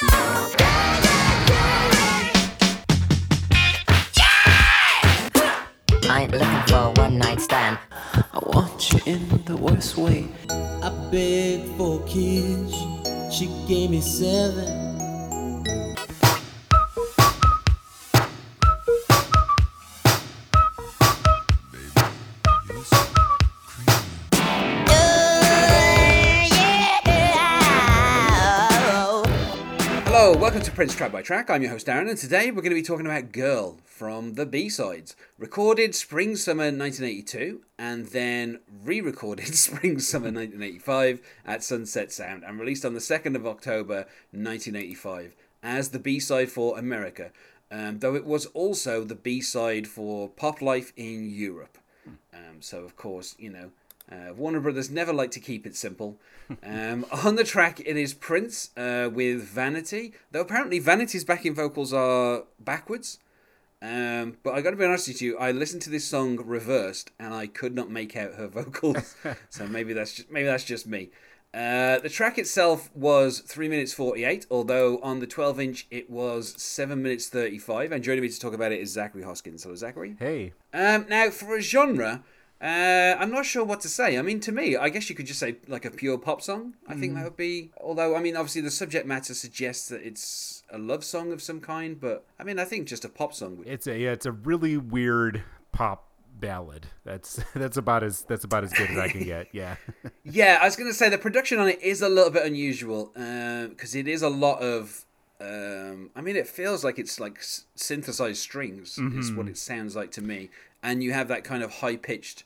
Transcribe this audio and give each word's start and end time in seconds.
I 0.00 0.06
ain't 6.22 6.30
looking 6.32 6.62
for 6.68 6.76
a 6.76 6.92
one 6.96 7.18
night 7.18 7.40
stand. 7.40 7.78
I 8.14 8.38
want 8.46 8.92
you 8.92 9.00
in 9.06 9.28
the 9.44 9.56
worst 9.56 9.96
way. 9.96 10.28
I 10.50 10.90
begged 11.10 11.76
for 11.76 12.06
she 12.08 13.46
gave 13.66 13.90
me 13.90 14.00
seven. 14.00 14.87
Welcome 30.48 30.64
to 30.64 30.72
Prince 30.72 30.94
Track 30.94 31.12
by 31.12 31.20
Track. 31.20 31.50
I'm 31.50 31.60
your 31.60 31.72
host 31.72 31.88
Darren, 31.88 32.08
and 32.08 32.16
today 32.16 32.50
we're 32.50 32.62
going 32.62 32.70
to 32.70 32.74
be 32.74 32.80
talking 32.80 33.04
about 33.04 33.32
Girl 33.32 33.76
from 33.84 34.32
the 34.32 34.46
B 34.46 34.70
sides. 34.70 35.14
Recorded 35.36 35.94
spring 35.94 36.36
summer 36.36 36.72
1982, 36.72 37.60
and 37.78 38.06
then 38.06 38.60
re 38.82 39.02
recorded 39.02 39.54
spring 39.54 39.98
summer 39.98 40.32
1985 40.32 41.20
at 41.44 41.62
Sunset 41.62 42.10
Sound, 42.10 42.44
and 42.44 42.58
released 42.58 42.86
on 42.86 42.94
the 42.94 42.98
2nd 42.98 43.36
of 43.36 43.46
October 43.46 44.06
1985 44.30 45.36
as 45.62 45.90
the 45.90 45.98
B 45.98 46.18
side 46.18 46.50
for 46.50 46.78
America, 46.78 47.30
um, 47.70 47.98
though 47.98 48.14
it 48.14 48.24
was 48.24 48.46
also 48.46 49.04
the 49.04 49.14
B 49.14 49.42
side 49.42 49.86
for 49.86 50.30
Pop 50.30 50.62
Life 50.62 50.94
in 50.96 51.28
Europe. 51.28 51.76
Um, 52.32 52.60
so, 52.62 52.84
of 52.84 52.96
course, 52.96 53.36
you 53.38 53.50
know, 53.50 53.70
uh, 54.10 54.32
Warner 54.34 54.60
Brothers 54.60 54.90
never 54.90 55.12
like 55.12 55.30
to 55.32 55.40
keep 55.40 55.66
it 55.66 55.76
simple. 55.76 56.18
Um, 56.62 57.04
on 57.12 57.36
the 57.36 57.44
track, 57.44 57.78
it 57.80 57.98
is 57.98 58.14
Prince 58.14 58.70
uh, 58.74 59.10
with 59.12 59.42
Vanity, 59.42 60.14
though 60.30 60.40
apparently 60.40 60.78
Vanity's 60.78 61.22
backing 61.22 61.54
vocals 61.54 61.92
are 61.92 62.44
backwards. 62.58 63.18
Um, 63.82 64.38
but 64.42 64.54
I 64.54 64.62
got 64.62 64.70
to 64.70 64.76
be 64.76 64.84
honest 64.86 65.08
with 65.08 65.20
you, 65.20 65.36
I 65.36 65.52
listened 65.52 65.82
to 65.82 65.90
this 65.90 66.06
song 66.06 66.36
reversed 66.42 67.10
and 67.20 67.34
I 67.34 67.48
could 67.48 67.74
not 67.74 67.90
make 67.90 68.16
out 68.16 68.34
her 68.34 68.48
vocals. 68.48 69.14
so 69.50 69.66
maybe 69.66 69.92
that's 69.92 70.14
just, 70.14 70.30
maybe 70.30 70.46
that's 70.46 70.64
just 70.64 70.86
me. 70.86 71.10
Uh, 71.54 71.98
the 71.98 72.10
track 72.10 72.38
itself 72.38 72.90
was 72.94 73.40
three 73.40 73.68
minutes 73.68 73.94
forty-eight, 73.94 74.46
although 74.50 74.98
on 75.00 75.20
the 75.20 75.26
twelve-inch 75.26 75.86
it 75.90 76.10
was 76.10 76.54
seven 76.60 77.02
minutes 77.02 77.28
thirty-five. 77.28 77.90
And 77.90 78.04
joining 78.04 78.22
me 78.22 78.28
to 78.28 78.38
talk 78.38 78.52
about 78.52 78.70
it 78.70 78.80
is 78.80 78.90
Zachary 78.90 79.22
Hoskins. 79.22 79.62
Hello, 79.62 79.74
Zachary. 79.74 80.16
Hey. 80.18 80.52
Um, 80.74 81.06
now, 81.08 81.30
for 81.30 81.56
a 81.56 81.62
genre, 81.62 82.22
uh, 82.60 83.14
I'm 83.18 83.30
not 83.30 83.46
sure 83.46 83.64
what 83.64 83.80
to 83.82 83.88
say. 83.88 84.18
I 84.18 84.22
mean, 84.22 84.40
to 84.40 84.50
me, 84.50 84.76
I 84.76 84.88
guess 84.88 85.08
you 85.08 85.14
could 85.14 85.26
just 85.26 85.38
say 85.38 85.56
like 85.68 85.84
a 85.84 85.92
pure 85.92 86.18
pop 86.18 86.42
song. 86.42 86.74
I 86.88 86.96
think 86.96 87.14
that 87.14 87.22
would 87.22 87.36
be. 87.36 87.70
Although, 87.80 88.16
I 88.16 88.20
mean, 88.20 88.36
obviously 88.36 88.62
the 88.62 88.70
subject 88.70 89.06
matter 89.06 89.32
suggests 89.32 89.88
that 89.90 90.04
it's 90.04 90.64
a 90.70 90.78
love 90.78 91.04
song 91.04 91.30
of 91.32 91.40
some 91.40 91.60
kind. 91.60 92.00
But 92.00 92.24
I 92.38 92.42
mean, 92.42 92.58
I 92.58 92.64
think 92.64 92.88
just 92.88 93.04
a 93.04 93.08
pop 93.08 93.32
song. 93.32 93.58
Would... 93.58 93.68
It's 93.68 93.86
a 93.86 93.96
yeah, 93.96 94.10
it's 94.10 94.26
a 94.26 94.32
really 94.32 94.76
weird 94.76 95.44
pop 95.70 96.08
ballad. 96.34 96.88
That's 97.04 97.40
that's 97.54 97.76
about 97.76 98.02
as 98.02 98.22
that's 98.22 98.42
about 98.42 98.64
as 98.64 98.72
good 98.72 98.90
as 98.90 98.98
I 98.98 99.08
can 99.08 99.22
get. 99.22 99.48
Yeah. 99.52 99.76
Yeah, 100.24 100.58
I 100.60 100.64
was 100.64 100.74
going 100.74 100.90
to 100.90 100.94
say 100.94 101.08
the 101.08 101.18
production 101.18 101.60
on 101.60 101.68
it 101.68 101.80
is 101.80 102.02
a 102.02 102.08
little 102.08 102.30
bit 102.30 102.44
unusual 102.44 103.12
because 103.14 103.94
it 103.94 104.08
is 104.08 104.22
a 104.22 104.28
lot 104.28 104.60
of. 104.60 105.04
Um, 105.40 106.10
I 106.16 106.20
mean, 106.22 106.34
it 106.34 106.48
feels 106.48 106.82
like 106.82 106.98
it's 106.98 107.20
like 107.20 107.38
synthesized 107.76 108.42
strings. 108.42 108.98
Is 108.98 109.30
what 109.30 109.46
it 109.46 109.56
sounds 109.56 109.94
like 109.94 110.10
to 110.12 110.22
me, 110.22 110.50
and 110.82 111.04
you 111.04 111.12
have 111.12 111.28
that 111.28 111.44
kind 111.44 111.62
of 111.62 111.74
high 111.74 111.96
pitched 111.96 112.42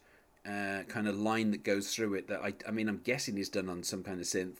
uh, 0.46 0.82
kind 0.88 1.08
of 1.08 1.18
line 1.18 1.50
that 1.52 1.64
goes 1.64 1.94
through 1.94 2.14
it. 2.14 2.28
That 2.28 2.40
I, 2.42 2.54
I 2.66 2.70
mean, 2.70 2.88
I'm 2.88 2.98
guessing 2.98 3.38
is 3.38 3.48
done 3.48 3.68
on 3.68 3.82
some 3.82 4.02
kind 4.02 4.20
of 4.20 4.26
synth. 4.26 4.56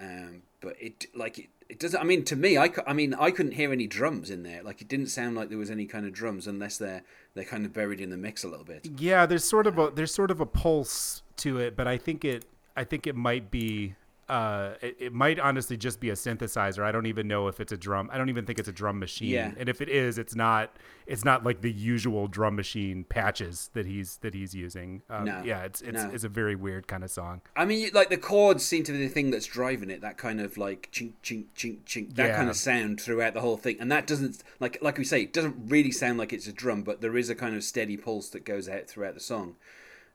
Um, 0.00 0.42
but 0.60 0.76
it 0.80 1.06
like 1.14 1.38
it, 1.38 1.48
it 1.68 1.78
doesn't. 1.80 2.00
I 2.00 2.04
mean, 2.04 2.24
to 2.24 2.36
me, 2.36 2.56
I, 2.56 2.70
I 2.86 2.92
mean, 2.92 3.14
I 3.14 3.30
couldn't 3.30 3.52
hear 3.52 3.72
any 3.72 3.86
drums 3.86 4.30
in 4.30 4.42
there. 4.42 4.62
Like 4.62 4.80
it 4.80 4.88
didn't 4.88 5.08
sound 5.08 5.36
like 5.36 5.48
there 5.48 5.58
was 5.58 5.70
any 5.70 5.86
kind 5.86 6.06
of 6.06 6.12
drums 6.12 6.46
unless 6.46 6.78
they're 6.78 7.02
they're 7.34 7.44
kind 7.44 7.66
of 7.66 7.72
buried 7.72 8.00
in 8.00 8.10
the 8.10 8.16
mix 8.16 8.44
a 8.44 8.48
little 8.48 8.64
bit. 8.64 8.88
yeah, 8.98 9.26
there's 9.26 9.44
sort 9.44 9.66
of 9.66 9.78
a 9.78 9.90
there's 9.90 10.14
sort 10.14 10.30
of 10.30 10.40
a 10.40 10.46
pulse 10.46 11.22
to 11.38 11.58
it, 11.58 11.76
but 11.76 11.86
I 11.86 11.98
think 11.98 12.24
it 12.24 12.44
I 12.76 12.84
think 12.84 13.06
it 13.06 13.16
might 13.16 13.50
be 13.50 13.94
uh 14.28 14.74
it, 14.82 14.96
it 14.98 15.12
might 15.12 15.38
honestly 15.38 15.76
just 15.76 16.00
be 16.00 16.10
a 16.10 16.14
synthesizer. 16.14 16.82
I 16.82 16.92
don't 16.92 17.06
even 17.06 17.26
know 17.28 17.48
if 17.48 17.60
it's 17.60 17.72
a 17.72 17.76
drum. 17.76 18.10
I 18.12 18.18
don't 18.18 18.28
even 18.28 18.44
think 18.44 18.58
it's 18.58 18.68
a 18.68 18.72
drum 18.72 18.98
machine. 18.98 19.30
Yeah. 19.30 19.52
And 19.56 19.68
if 19.68 19.80
it 19.80 19.88
is, 19.88 20.18
it's 20.18 20.34
not 20.34 20.76
it's 21.06 21.24
not 21.24 21.44
like 21.44 21.62
the 21.62 21.72
usual 21.72 22.28
drum 22.28 22.54
machine 22.56 23.04
patches 23.04 23.70
that 23.72 23.86
he's 23.86 24.18
that 24.18 24.34
he's 24.34 24.54
using. 24.54 25.02
Um, 25.08 25.24
No, 25.24 25.42
yeah, 25.44 25.62
it's 25.62 25.80
it's 25.80 26.02
no. 26.04 26.10
it's 26.12 26.24
a 26.24 26.28
very 26.28 26.54
weird 26.54 26.86
kind 26.86 27.02
of 27.02 27.10
song. 27.10 27.40
I 27.56 27.64
mean, 27.64 27.90
like 27.94 28.10
the 28.10 28.18
chords 28.18 28.64
seem 28.64 28.84
to 28.84 28.92
be 28.92 28.98
the 28.98 29.08
thing 29.08 29.30
that's 29.30 29.46
driving 29.46 29.90
it. 29.90 30.02
That 30.02 30.18
kind 30.18 30.40
of 30.40 30.58
like 30.58 30.90
chink 30.92 31.12
chink 31.22 31.46
chink 31.56 31.84
chink. 31.84 32.14
That 32.16 32.36
kind 32.36 32.50
of 32.50 32.56
sound 32.56 33.00
throughout 33.00 33.32
the 33.34 33.40
whole 33.40 33.56
thing, 33.56 33.76
and 33.80 33.90
that 33.90 34.06
doesn't 34.06 34.42
like 34.60 34.78
like 34.82 34.98
we 34.98 35.04
say, 35.04 35.22
it 35.22 35.32
doesn't 35.32 35.56
really 35.68 35.90
sound 35.90 36.18
like 36.18 36.32
it's 36.32 36.46
a 36.46 36.52
drum, 36.52 36.82
but 36.82 37.00
there 37.00 37.16
is 37.16 37.30
a 37.30 37.34
kind 37.34 37.56
of 37.56 37.64
steady 37.64 37.96
pulse 37.96 38.28
that 38.30 38.44
goes 38.44 38.68
out 38.68 38.86
throughout 38.86 39.14
the 39.14 39.20
song. 39.20 39.56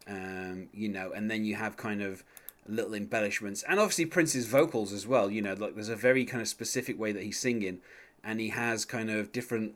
Um, 0.05 0.67
you 0.73 0.89
know, 0.89 1.11
and 1.11 1.31
then 1.31 1.45
you 1.45 1.55
have 1.55 1.77
kind 1.77 2.01
of 2.01 2.23
little 2.67 2.93
embellishments, 2.93 3.63
and 3.63 3.79
obviously 3.79 4.05
Prince's 4.05 4.45
vocals 4.45 4.93
as 4.93 5.05
well. 5.07 5.29
You 5.29 5.41
know, 5.41 5.53
like 5.53 5.75
there's 5.75 5.89
a 5.89 5.95
very 5.95 6.25
kind 6.25 6.41
of 6.41 6.47
specific 6.47 6.99
way 6.99 7.11
that 7.11 7.23
he's 7.23 7.39
singing, 7.39 7.79
and 8.23 8.39
he 8.39 8.49
has 8.49 8.85
kind 8.85 9.09
of 9.09 9.31
different 9.31 9.75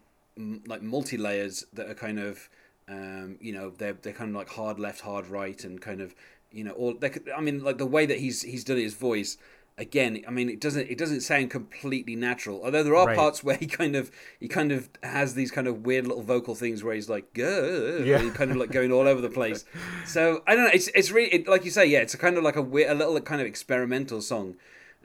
like 0.66 0.82
multi 0.82 1.18
layers 1.18 1.66
that 1.74 1.90
are 1.90 1.96
kind 1.96 2.20
of 2.20 2.50
um, 2.88 3.38
you 3.42 3.54
know 3.54 3.72
they're 3.72 3.94
they're 3.94 4.14
kind 4.14 4.30
of 4.30 4.36
like 4.36 4.50
hard 4.50 4.80
left, 4.80 5.02
hard 5.02 5.28
right, 5.28 5.64
and 5.64 5.82
kind 5.82 6.02
of 6.02 6.16
you 6.52 6.64
know 6.64 6.72
all. 6.72 6.98
I 7.36 7.42
mean, 7.42 7.64
like 7.64 7.78
the 7.78 7.86
way 7.86 8.06
that 8.06 8.20
he's 8.20 8.42
he's 8.42 8.64
done 8.64 8.78
his 8.78 8.94
voice. 8.94 9.38
Again, 9.80 10.24
I 10.28 10.32
mean, 10.32 10.50
it 10.50 10.60
doesn't 10.60 10.90
it 10.90 10.98
doesn't 10.98 11.22
sound 11.22 11.52
completely 11.52 12.16
natural. 12.16 12.64
Although 12.66 12.82
there 12.82 12.96
are 12.96 13.06
Right. 13.06 13.16
parts 13.16 13.44
where 13.44 13.58
he 13.58 13.68
kind 13.68 13.96
of 13.96 14.10
he 14.40 14.48
kind 14.48 14.72
of 14.72 14.90
has 15.04 15.36
these 15.36 15.52
kind 15.52 15.68
of 15.68 15.86
weird 15.86 16.08
little 16.08 16.24
vocal 16.24 16.56
things 16.56 16.84
where 16.84 16.96
he's 16.96 17.10
like, 17.10 17.32
"Grr," 17.34 18.04
Yeah. 18.04 18.28
kind 18.32 18.50
of 18.50 18.58
like 18.58 18.72
going 18.72 18.92
all 18.92 19.08
over 19.08 19.22
the 19.22 19.30
place. 19.30 19.66
So 20.06 20.42
I 20.48 20.56
don't 20.56 20.64
know. 20.66 20.72
It's 20.74 20.88
it's 20.96 21.12
really 21.12 21.30
it, 21.32 21.48
like 21.48 21.64
you 21.64 21.70
say, 21.70 21.86
yeah. 21.86 22.00
It's 22.00 22.16
a 22.16 22.18
kind 22.18 22.38
of 22.38 22.44
like 22.44 22.56
a 22.56 22.62
weird, 22.62 22.90
a 22.90 22.96
little 22.96 23.20
kind 23.22 23.40
of 23.40 23.46
experimental 23.46 24.20
song. 24.22 24.56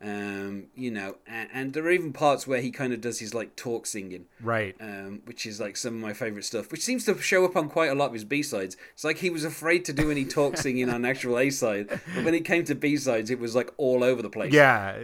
Um, 0.02 0.64
you 0.74 0.90
know, 0.90 1.16
and, 1.28 1.48
and 1.54 1.72
there 1.74 1.84
are 1.84 1.90
even 1.92 2.12
parts 2.12 2.44
where 2.44 2.60
he 2.60 2.72
kind 2.72 2.92
of 2.92 3.00
does 3.00 3.20
his 3.20 3.34
like 3.34 3.54
talk 3.54 3.86
singing 3.86 4.24
Right. 4.40 4.74
um, 4.80 5.22
which 5.26 5.46
is 5.46 5.60
like 5.60 5.76
some 5.76 5.94
of 5.94 6.00
my 6.00 6.12
favorite 6.12 6.44
stuff, 6.44 6.72
which 6.72 6.80
seems 6.82 7.04
to 7.04 7.16
show 7.20 7.44
up 7.44 7.54
on 7.56 7.68
quite 7.68 7.90
a 7.90 7.94
lot 7.94 8.06
of 8.06 8.12
his 8.14 8.24
B 8.24 8.42
sides. 8.42 8.76
It's 8.94 9.04
like 9.04 9.18
he 9.18 9.30
was 9.30 9.44
afraid 9.44 9.84
to 9.84 9.92
do 9.92 10.10
any 10.10 10.24
talk 10.24 10.56
singing 10.56 10.90
on 10.90 11.04
actual 11.04 11.38
A 11.38 11.50
side, 11.50 11.88
but 11.88 12.24
when 12.24 12.34
it 12.34 12.44
came 12.44 12.64
to 12.64 12.74
B 12.74 12.96
sides, 12.96 13.30
it 13.30 13.38
was 13.38 13.54
like 13.54 13.70
all 13.76 14.02
over 14.02 14.22
the 14.22 14.30
place. 14.30 14.52
Yeah. 14.52 14.96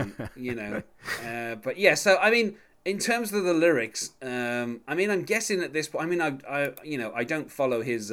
um, 0.00 0.14
you 0.36 0.56
know, 0.56 0.82
uh, 1.24 1.54
but 1.56 1.78
yeah. 1.78 1.94
So 1.94 2.16
I 2.18 2.32
mean, 2.32 2.56
in 2.84 2.98
terms 2.98 3.32
of 3.32 3.44
the 3.44 3.54
lyrics, 3.54 4.10
um, 4.20 4.80
I 4.88 4.96
mean, 4.96 5.10
I'm 5.10 5.22
guessing 5.22 5.62
at 5.62 5.72
this 5.72 5.86
point. 5.86 6.04
I 6.04 6.08
mean, 6.08 6.20
I, 6.20 6.38
I, 6.48 6.72
you 6.82 6.98
know, 6.98 7.12
I 7.14 7.22
don't 7.22 7.52
follow 7.52 7.82
his. 7.82 8.10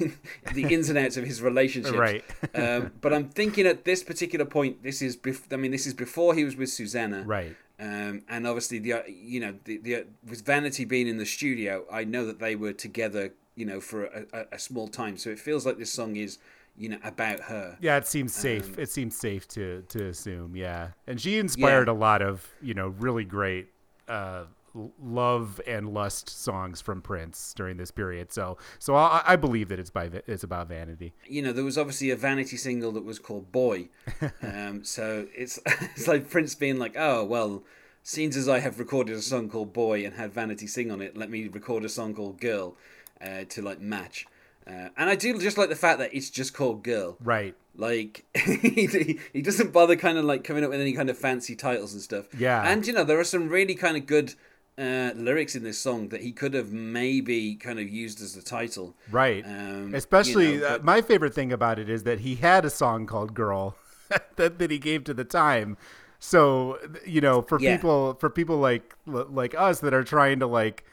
Um, 0.00 0.12
the 0.54 0.64
ins 0.74 0.88
and 0.90 0.98
outs 0.98 1.16
of 1.16 1.24
his 1.24 1.40
relationships, 1.40 1.96
Right. 1.96 2.22
um, 2.54 2.92
but 3.00 3.14
I'm 3.14 3.28
thinking 3.30 3.66
at 3.66 3.84
this 3.84 4.02
particular 4.02 4.44
point, 4.44 4.82
this 4.82 5.00
is. 5.00 5.16
Bef- 5.16 5.52
I 5.52 5.56
mean, 5.56 5.70
this 5.70 5.86
is 5.86 5.94
before 5.94 6.34
he 6.34 6.44
was 6.44 6.54
with 6.56 6.68
Susannah, 6.68 7.22
right. 7.24 7.56
um, 7.78 8.22
and 8.28 8.46
obviously 8.46 8.78
the 8.78 8.92
uh, 8.92 9.02
you 9.08 9.40
know 9.40 9.54
the, 9.64 9.78
the 9.78 10.04
with 10.28 10.44
Vanity 10.44 10.84
being 10.84 11.08
in 11.08 11.16
the 11.16 11.24
studio, 11.24 11.84
I 11.90 12.04
know 12.04 12.26
that 12.26 12.40
they 12.40 12.56
were 12.56 12.74
together, 12.74 13.32
you 13.54 13.64
know, 13.64 13.80
for 13.80 14.04
a, 14.04 14.24
a, 14.34 14.44
a 14.52 14.58
small 14.58 14.86
time. 14.86 15.16
So 15.16 15.30
it 15.30 15.38
feels 15.38 15.64
like 15.64 15.78
this 15.78 15.90
song 15.92 16.16
is, 16.16 16.36
you 16.76 16.90
know, 16.90 16.98
about 17.02 17.40
her. 17.40 17.78
Yeah, 17.80 17.96
it 17.96 18.06
seems 18.06 18.34
safe. 18.34 18.74
Um, 18.76 18.82
it 18.82 18.90
seems 18.90 19.16
safe 19.16 19.48
to 19.48 19.82
to 19.88 20.08
assume. 20.08 20.56
Yeah, 20.56 20.88
and 21.06 21.18
she 21.18 21.38
inspired 21.38 21.88
Yeah. 21.88 21.94
a 21.94 21.96
lot 21.96 22.20
of 22.20 22.46
you 22.60 22.74
know 22.74 22.88
really 22.98 23.24
great 23.24 23.68
uh, 24.08 24.44
love 24.74 25.60
and 25.66 25.92
lust 25.92 26.28
songs 26.28 26.80
from 26.80 27.02
Prince 27.02 27.54
during 27.54 27.76
this 27.76 27.90
period. 27.90 28.32
So 28.32 28.58
so 28.78 28.94
I, 28.94 29.22
I 29.26 29.36
believe 29.36 29.68
that 29.68 29.78
it's 29.78 29.90
by 29.90 30.10
it's 30.26 30.44
about 30.44 30.68
vanity. 30.68 31.14
You 31.26 31.42
know, 31.42 31.52
there 31.52 31.64
was 31.64 31.78
obviously 31.78 32.10
a 32.10 32.16
Vanity 32.16 32.56
single 32.56 32.92
that 32.92 33.04
was 33.04 33.18
called 33.18 33.52
Boy. 33.52 33.88
Um, 34.42 34.84
so 34.84 35.26
it's 35.36 35.58
it's 35.66 36.08
like 36.08 36.28
Prince 36.28 36.54
being 36.54 36.78
like, 36.78 36.94
oh 36.96 37.24
well, 37.24 37.62
seems 38.02 38.36
as 38.36 38.48
I 38.48 38.60
have 38.60 38.78
recorded 38.78 39.16
a 39.16 39.22
song 39.22 39.48
called 39.48 39.72
Boy 39.72 40.04
and 40.04 40.14
had 40.14 40.32
Vanity 40.32 40.66
sing 40.66 40.90
on 40.90 41.00
it, 41.00 41.16
let 41.16 41.30
me 41.30 41.48
record 41.48 41.84
a 41.84 41.88
song 41.88 42.14
called 42.14 42.40
Girl 42.40 42.76
uh, 43.20 43.44
to 43.48 43.62
like 43.62 43.80
match. 43.80 44.26
Uh, 44.66 44.88
and 44.96 45.10
I 45.10 45.16
do 45.16 45.38
just 45.38 45.58
like 45.58 45.68
the 45.68 45.76
fact 45.76 45.98
that 45.98 46.14
it's 46.14 46.30
just 46.30 46.54
called 46.54 46.82
Girl. 46.82 47.16
Right. 47.22 47.54
Like 47.76 48.24
he, 48.34 49.18
he 49.32 49.42
doesn't 49.42 49.72
bother 49.72 49.96
kind 49.96 50.18
of 50.18 50.24
like 50.24 50.44
coming 50.44 50.64
up 50.64 50.70
with 50.70 50.80
any 50.80 50.92
kind 50.92 51.08
of 51.10 51.18
fancy 51.18 51.56
titles 51.56 51.92
and 51.92 52.02
stuff. 52.02 52.26
Yeah. 52.38 52.62
And 52.62 52.86
you 52.86 52.92
know 52.92 53.04
there 53.04 53.18
are 53.18 53.24
some 53.24 53.48
really 53.48 53.74
kind 53.74 53.96
of 53.96 54.06
good 54.06 54.34
uh, 54.80 55.12
lyrics 55.14 55.54
in 55.54 55.62
this 55.62 55.78
song 55.78 56.08
that 56.08 56.22
he 56.22 56.32
could 56.32 56.54
have 56.54 56.72
maybe 56.72 57.54
kind 57.54 57.78
of 57.78 57.88
used 57.90 58.20
as 58.22 58.34
the 58.34 58.42
title. 58.42 58.94
Right. 59.10 59.44
Um, 59.44 59.94
Especially 59.94 60.54
you 60.54 60.60
know, 60.60 60.66
uh, 60.76 60.78
my 60.82 61.02
favorite 61.02 61.34
thing 61.34 61.52
about 61.52 61.78
it 61.78 61.88
is 61.90 62.04
that 62.04 62.20
he 62.20 62.36
had 62.36 62.64
a 62.64 62.70
song 62.70 63.06
called 63.06 63.34
"Girl" 63.34 63.76
that, 64.36 64.58
that 64.58 64.70
he 64.70 64.78
gave 64.78 65.04
to 65.04 65.14
the 65.14 65.24
time. 65.24 65.76
So 66.18 66.78
you 67.06 67.20
know, 67.20 67.42
for 67.42 67.60
Yeah. 67.60 67.76
people 67.76 68.14
for 68.20 68.30
people 68.30 68.56
like 68.58 68.94
like 69.06 69.54
us 69.54 69.80
that 69.80 69.92
are 69.94 70.04
trying 70.04 70.38
to 70.40 70.46
like 70.46 70.84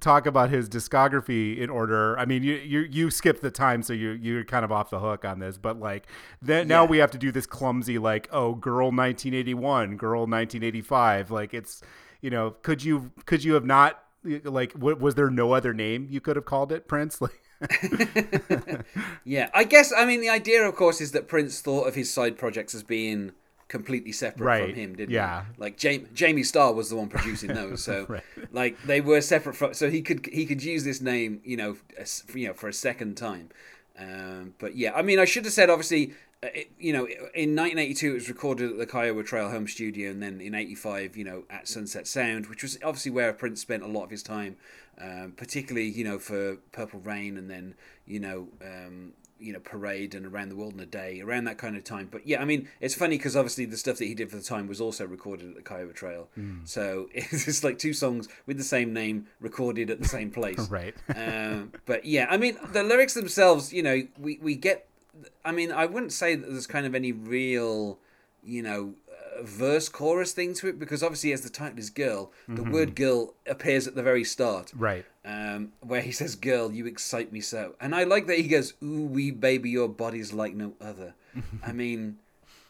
talk 0.00 0.26
about 0.26 0.48
his 0.50 0.68
discography 0.68 1.58
in 1.58 1.68
order. 1.68 2.18
I 2.18 2.24
mean, 2.24 2.42
you 2.42 2.54
you 2.54 2.80
you 2.80 3.10
skipped 3.10 3.42
the 3.42 3.50
time, 3.50 3.82
so 3.82 3.92
you 3.92 4.10
you're 4.12 4.44
kind 4.44 4.64
of 4.64 4.72
off 4.72 4.90
the 4.90 5.00
hook 5.00 5.24
on 5.24 5.38
this. 5.38 5.58
But 5.58 5.78
like, 5.78 6.06
then 6.40 6.68
now 6.68 6.84
Yeah. 6.84 6.90
we 6.90 6.98
have 6.98 7.10
to 7.12 7.18
do 7.18 7.30
this 7.32 7.46
clumsy 7.46 7.98
like, 7.98 8.28
oh, 8.32 8.54
girl, 8.54 8.90
1981, 8.90 9.96
girl, 9.96 10.20
1985. 10.26 11.30
Like 11.30 11.52
it's, 11.52 11.82
you 12.22 12.30
know, 12.30 12.52
could 12.62 12.82
you 12.84 13.12
could 13.26 13.44
you 13.44 13.54
have 13.54 13.66
not 13.66 14.02
like 14.44 14.72
w- 14.74 14.96
was 14.96 15.14
there 15.16 15.30
no 15.30 15.52
other 15.52 15.74
name 15.74 16.06
you 16.10 16.20
could 16.22 16.36
have 16.36 16.46
called 16.46 16.72
it 16.72 16.88
Prince? 16.88 17.20
Like, 17.60 18.86
Yeah, 19.24 19.50
I 19.54 19.64
guess. 19.64 19.92
I 19.96 20.04
mean, 20.04 20.20
the 20.20 20.28
idea, 20.28 20.62
of 20.66 20.74
course, 20.76 21.00
is 21.00 21.12
that 21.12 21.28
Prince 21.28 21.60
thought 21.60 21.86
of 21.88 21.94
his 21.94 22.12
side 22.12 22.36
projects 22.38 22.74
as 22.74 22.82
being 22.82 23.32
completely 23.68 24.12
separate 24.12 24.46
Right, 24.46 24.64
from 24.64 24.74
him, 24.74 24.94
didn't 24.96 25.10
yeah. 25.10 25.44
he? 25.56 25.60
Like 25.60 25.76
Jamie, 25.76 26.06
Jamie 26.12 26.42
Starr 26.42 26.72
was 26.72 26.90
the 26.90 26.96
one 26.96 27.08
producing 27.08 27.52
those, 27.54 27.82
so 27.82 28.06
Right. 28.08 28.22
like 28.50 28.82
they 28.82 29.00
were 29.00 29.20
separate 29.20 29.56
from. 29.56 29.74
So 29.74 29.90
he 29.90 30.02
could 30.02 30.26
he 30.26 30.46
could 30.46 30.62
use 30.62 30.84
this 30.84 31.00
name, 31.00 31.40
you 31.44 31.56
know, 31.56 31.76
as, 31.98 32.24
you 32.34 32.48
know, 32.48 32.54
for 32.54 32.68
a 32.68 32.72
second 32.72 33.16
time. 33.16 33.50
Um, 33.98 34.54
but 34.58 34.76
yeah, 34.76 34.92
I 34.94 35.02
mean, 35.02 35.18
I 35.18 35.24
should 35.24 35.44
have 35.44 35.54
said 35.54 35.70
obviously. 35.70 36.14
Uh, 36.42 36.48
It, 36.54 36.70
you 36.78 36.92
know, 36.92 37.06
in 37.06 37.54
1982, 37.56 38.10
it 38.10 38.14
was 38.14 38.28
recorded 38.28 38.70
at 38.72 38.78
the 38.78 38.86
Kiowa 38.86 39.22
Trail 39.22 39.50
home 39.50 39.68
studio, 39.68 40.10
and 40.10 40.22
then 40.22 40.40
in 40.40 40.54
'85, 40.54 41.16
you 41.16 41.24
know, 41.24 41.44
at 41.50 41.68
Sunset 41.68 42.06
Sound, 42.06 42.46
which 42.46 42.62
was 42.62 42.78
obviously 42.84 43.12
where 43.12 43.32
Prince 43.32 43.60
spent 43.60 43.82
a 43.82 43.86
lot 43.88 44.04
of 44.04 44.10
his 44.10 44.22
time, 44.22 44.56
um, 45.00 45.32
particularly 45.36 45.88
you 45.88 46.04
know 46.04 46.18
for 46.18 46.56
Purple 46.72 47.00
Rain, 47.00 47.36
and 47.36 47.48
then 47.50 47.74
you 48.06 48.20
know, 48.20 48.48
um, 48.60 49.12
you 49.38 49.52
know, 49.52 49.58
Parade 49.60 50.14
and 50.14 50.24
Around 50.24 50.50
the 50.50 50.56
World 50.56 50.74
in 50.74 50.80
a 50.80 50.86
Day, 50.86 51.20
around 51.20 51.44
that 51.44 51.58
kind 51.58 51.76
of 51.76 51.82
time. 51.82 52.08
But 52.10 52.26
yeah, 52.26 52.40
I 52.40 52.44
mean, 52.44 52.68
it's 52.80 52.94
funny 52.94 53.16
because 53.16 53.36
obviously 53.36 53.64
the 53.64 53.76
stuff 53.76 53.98
that 53.98 54.04
he 54.04 54.14
did 54.14 54.30
for 54.30 54.36
the 54.36 54.42
time 54.42 54.68
was 54.68 54.80
also 54.80 55.04
recorded 55.04 55.48
at 55.48 55.56
the 55.56 55.62
Kiowa 55.62 55.92
Trail, 55.92 56.28
so 56.64 57.08
it's 57.14 57.44
just 57.44 57.64
like 57.64 57.78
two 57.78 57.92
songs 57.92 58.28
with 58.46 58.56
the 58.56 58.64
same 58.64 58.92
name 58.92 59.26
recorded 59.40 59.90
at 59.90 60.00
the 60.00 60.08
same 60.08 60.30
place, 60.30 60.58
right. 60.70 60.94
um, 61.14 61.72
but 61.86 62.04
yeah, 62.04 62.26
I 62.30 62.36
mean, 62.36 62.56
the 62.72 62.82
lyrics 62.82 63.14
themselves, 63.14 63.72
you 63.72 63.82
know, 63.82 64.02
we, 64.18 64.38
we 64.42 64.54
get. 64.56 64.88
I 65.44 65.52
mean, 65.52 65.72
I 65.72 65.86
wouldn't 65.86 66.12
say 66.12 66.34
that 66.34 66.48
there's 66.48 66.66
kind 66.66 66.86
of 66.86 66.94
any 66.94 67.12
real, 67.12 67.98
you 68.42 68.62
know, 68.62 68.94
uh, 69.10 69.42
verse 69.42 69.88
chorus 69.88 70.32
thing 70.32 70.54
to 70.54 70.68
it 70.68 70.78
because 70.78 71.02
obviously, 71.02 71.32
as 71.32 71.42
the 71.42 71.50
title 71.50 71.78
is 71.78 71.90
girl, 71.90 72.32
the 72.48 72.62
word 72.62 72.94
girl 72.94 73.34
appears 73.46 73.86
at 73.86 73.94
the 73.94 74.02
very 74.02 74.24
start. 74.24 74.72
Right. 74.74 75.04
Um, 75.24 75.72
where 75.80 76.00
he 76.00 76.12
says, 76.12 76.34
"Girl, 76.34 76.72
you 76.72 76.86
excite 76.86 77.32
me 77.32 77.40
so," 77.40 77.74
and 77.80 77.94
I 77.94 78.04
like 78.04 78.26
that 78.26 78.38
he 78.38 78.48
goes, 78.48 78.74
"Ooh 78.82 79.06
wee 79.06 79.30
baby, 79.30 79.70
your 79.70 79.88
body's 79.88 80.32
like 80.32 80.54
no 80.54 80.72
other." 80.80 81.14
I 81.64 81.72
mean, 81.72 82.18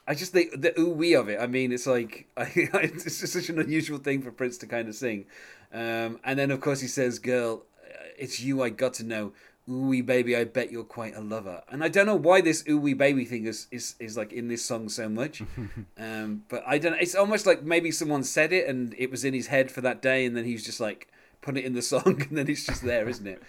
I 0.06 0.14
just 0.14 0.32
think 0.32 0.60
the 0.60 0.78
ooh 0.78 0.90
wee 0.90 1.14
of 1.14 1.28
it. 1.28 1.40
I 1.40 1.46
mean, 1.46 1.72
it's 1.72 1.86
like 1.86 2.26
it's 2.36 3.20
just 3.20 3.32
such 3.32 3.48
an 3.48 3.58
unusual 3.58 3.98
thing 3.98 4.20
for 4.20 4.32
Prince 4.32 4.58
to 4.58 4.66
kind 4.66 4.88
of 4.88 4.94
sing. 4.94 5.26
Um, 5.72 6.18
and 6.24 6.38
then 6.38 6.50
of 6.50 6.60
course 6.60 6.80
he 6.80 6.88
says, 6.88 7.18
"Girl, 7.18 7.62
uh, 7.88 8.08
it's 8.18 8.40
you 8.40 8.62
I 8.62 8.70
got 8.70 8.94
to 8.94 9.04
know." 9.04 9.32
Ooh 9.70 9.88
wee 9.88 10.00
baby, 10.00 10.36
I 10.36 10.44
bet 10.44 10.72
you're 10.72 10.82
quite 10.82 11.14
a 11.14 11.20
lover. 11.20 11.62
And 11.70 11.84
I 11.84 11.88
don't 11.88 12.06
know 12.06 12.16
why 12.16 12.40
this 12.40 12.64
ooh 12.68 12.78
wee 12.78 12.94
baby 12.94 13.24
thing 13.24 13.46
is, 13.46 13.68
is, 13.70 13.94
is 14.00 14.16
like 14.16 14.32
in 14.32 14.48
this 14.48 14.64
song 14.64 14.88
so 14.88 15.08
much. 15.08 15.42
um, 15.98 16.42
but 16.48 16.64
I 16.66 16.78
don't. 16.78 17.00
It's 17.00 17.14
almost 17.14 17.46
like 17.46 17.62
maybe 17.62 17.92
someone 17.92 18.24
said 18.24 18.52
it 18.52 18.66
and 18.68 18.94
it 18.98 19.10
was 19.10 19.24
in 19.24 19.34
his 19.34 19.46
head 19.46 19.70
for 19.70 19.80
that 19.82 20.02
day, 20.02 20.26
and 20.26 20.36
then 20.36 20.44
he's 20.44 20.64
just 20.64 20.80
like 20.80 21.08
put 21.40 21.56
it 21.56 21.64
in 21.64 21.74
the 21.74 21.82
song, 21.92 22.26
and 22.28 22.36
then 22.36 22.48
it's 22.48 22.66
just 22.66 22.82
there, 22.82 23.08
isn't 23.08 23.26
it? 23.26 23.42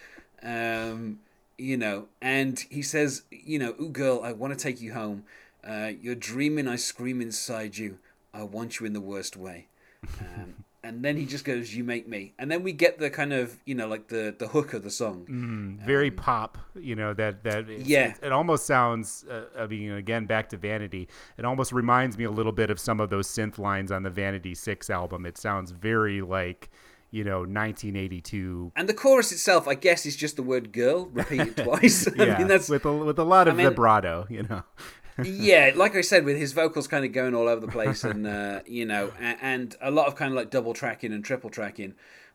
Um, 0.43 1.19
you 1.57 1.77
know, 1.77 2.07
and 2.21 2.59
he 2.69 2.81
says, 2.81 3.23
you 3.31 3.57
know, 3.57 3.75
ooh 3.81 3.89
girl, 3.89 4.21
I 4.23 4.33
want 4.33 4.57
to 4.57 4.61
take 4.61 4.81
you 4.81 4.93
home. 4.93 5.23
Uh, 5.65 5.91
you're 6.01 6.15
dreaming, 6.15 6.67
I 6.67 6.75
scream 6.75 7.21
inside 7.21 7.77
you. 7.77 7.99
I 8.33 8.43
want 8.43 8.79
you 8.79 8.85
in 8.85 8.93
the 8.93 9.01
worst 9.01 9.37
way. 9.37 9.67
Um, 10.19 10.62
and 10.83 11.03
then 11.03 11.15
he 11.17 11.25
just 11.25 11.45
goes, 11.45 11.73
"You 11.73 11.83
make 11.83 12.07
me," 12.07 12.33
and 12.37 12.51
then 12.51 12.61
we 12.63 12.73
get 12.73 12.99
the 12.99 13.09
kind 13.09 13.31
of, 13.33 13.57
you 13.65 13.73
know, 13.75 13.87
like 13.87 14.07
the 14.09 14.35
the 14.37 14.47
hook 14.49 14.73
of 14.73 14.83
the 14.83 14.89
song. 14.91 15.25
Mm, 15.29 15.85
very 15.85 16.11
pop, 16.11 16.57
you 16.75 16.95
know 16.95 17.13
that 17.13 17.43
that 17.43 17.67
Yeah. 17.69 18.09
it, 18.09 18.19
it 18.27 18.31
almost 18.31 18.65
sounds. 18.65 19.23
Uh, 19.29 19.45
I 19.57 19.67
mean, 19.67 19.91
again, 19.91 20.25
back 20.25 20.49
to 20.49 20.57
Vanity. 20.57 21.07
It 21.37 21.45
almost 21.45 21.71
reminds 21.71 22.17
me 22.17 22.25
a 22.25 22.31
little 22.31 22.51
bit 22.51 22.69
of 22.69 22.79
some 22.79 22.99
of 22.99 23.09
those 23.09 23.27
synth 23.27 23.57
lines 23.57 23.91
on 23.91 24.03
the 24.03 24.09
Vanity 24.09 24.55
Six 24.55 24.89
album. 24.89 25.25
It 25.25 25.37
sounds 25.37 25.71
very 25.71 26.21
like 26.21 26.69
you 27.11 27.23
know 27.23 27.45
1982. 27.45 28.71
And 28.75 28.89
the 28.89 28.93
chorus 28.93 29.31
itself, 29.31 29.67
I 29.67 29.75
guess, 29.75 30.05
is 30.05 30.15
just 30.15 30.35
the 30.35 30.43
word 30.43 30.71
"girl" 30.71 31.05
repeated 31.13 31.57
twice. 31.63 32.07
I 32.19 32.23
Yeah, 32.25 32.37
mean, 32.39 32.47
that's 32.47 32.69
with 32.69 32.85
a, 32.85 32.93
with 32.93 33.19
a 33.19 33.23
lot 33.23 33.47
of 33.47 33.55
mean- 33.55 33.67
vibrato, 33.69 34.25
you 34.29 34.43
know. 34.43 34.63
Yeah, 35.23 35.71
like 35.75 35.95
I 35.95 36.01
said, 36.01 36.25
with 36.25 36.37
his 36.37 36.53
vocals 36.53 36.87
kind 36.87 37.05
of 37.05 37.11
going 37.11 37.35
all 37.35 37.47
over 37.47 37.61
the 37.61 37.71
place, 37.71 38.03
and 38.03 38.25
uh, 38.25 38.61
you 38.65 38.85
know, 38.85 39.11
and, 39.19 39.37
and 39.41 39.75
a 39.81 39.91
lot 39.91 40.07
of 40.07 40.15
kind 40.15 40.31
of 40.31 40.35
like 40.35 40.49
double 40.49 40.73
tracking 40.73 41.13
and 41.13 41.23
triple 41.23 41.49
tracking, 41.49 41.93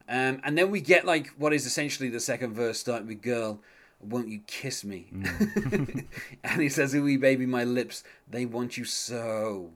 um, 0.09 0.41
and 0.45 0.57
then 0.57 0.71
we 0.71 0.81
get 0.81 1.05
like 1.05 1.29
what 1.39 1.53
is 1.53 1.67
essentially 1.67 2.09
the 2.09 2.21
second 2.21 2.55
verse 2.55 2.79
starting 2.79 3.09
with 3.09 3.23
"Girl, 3.23 3.61
won't 4.01 4.29
you 4.29 4.41
kiss 4.47 4.85
me?" 4.85 5.09
and 6.45 6.61
he 6.61 6.69
says, 6.69 6.95
"Ooh, 6.95 7.19
baby, 7.19 7.47
my 7.47 7.65
lips, 7.65 8.05
they 8.31 8.47
want 8.47 8.77
you 8.77 8.85
so." 8.85 9.71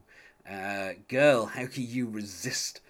Uh, 0.48 0.90
Girl, 1.08 1.46
how 1.46 1.66
can 1.66 1.86
you 1.86 2.08
resist? 2.08 2.80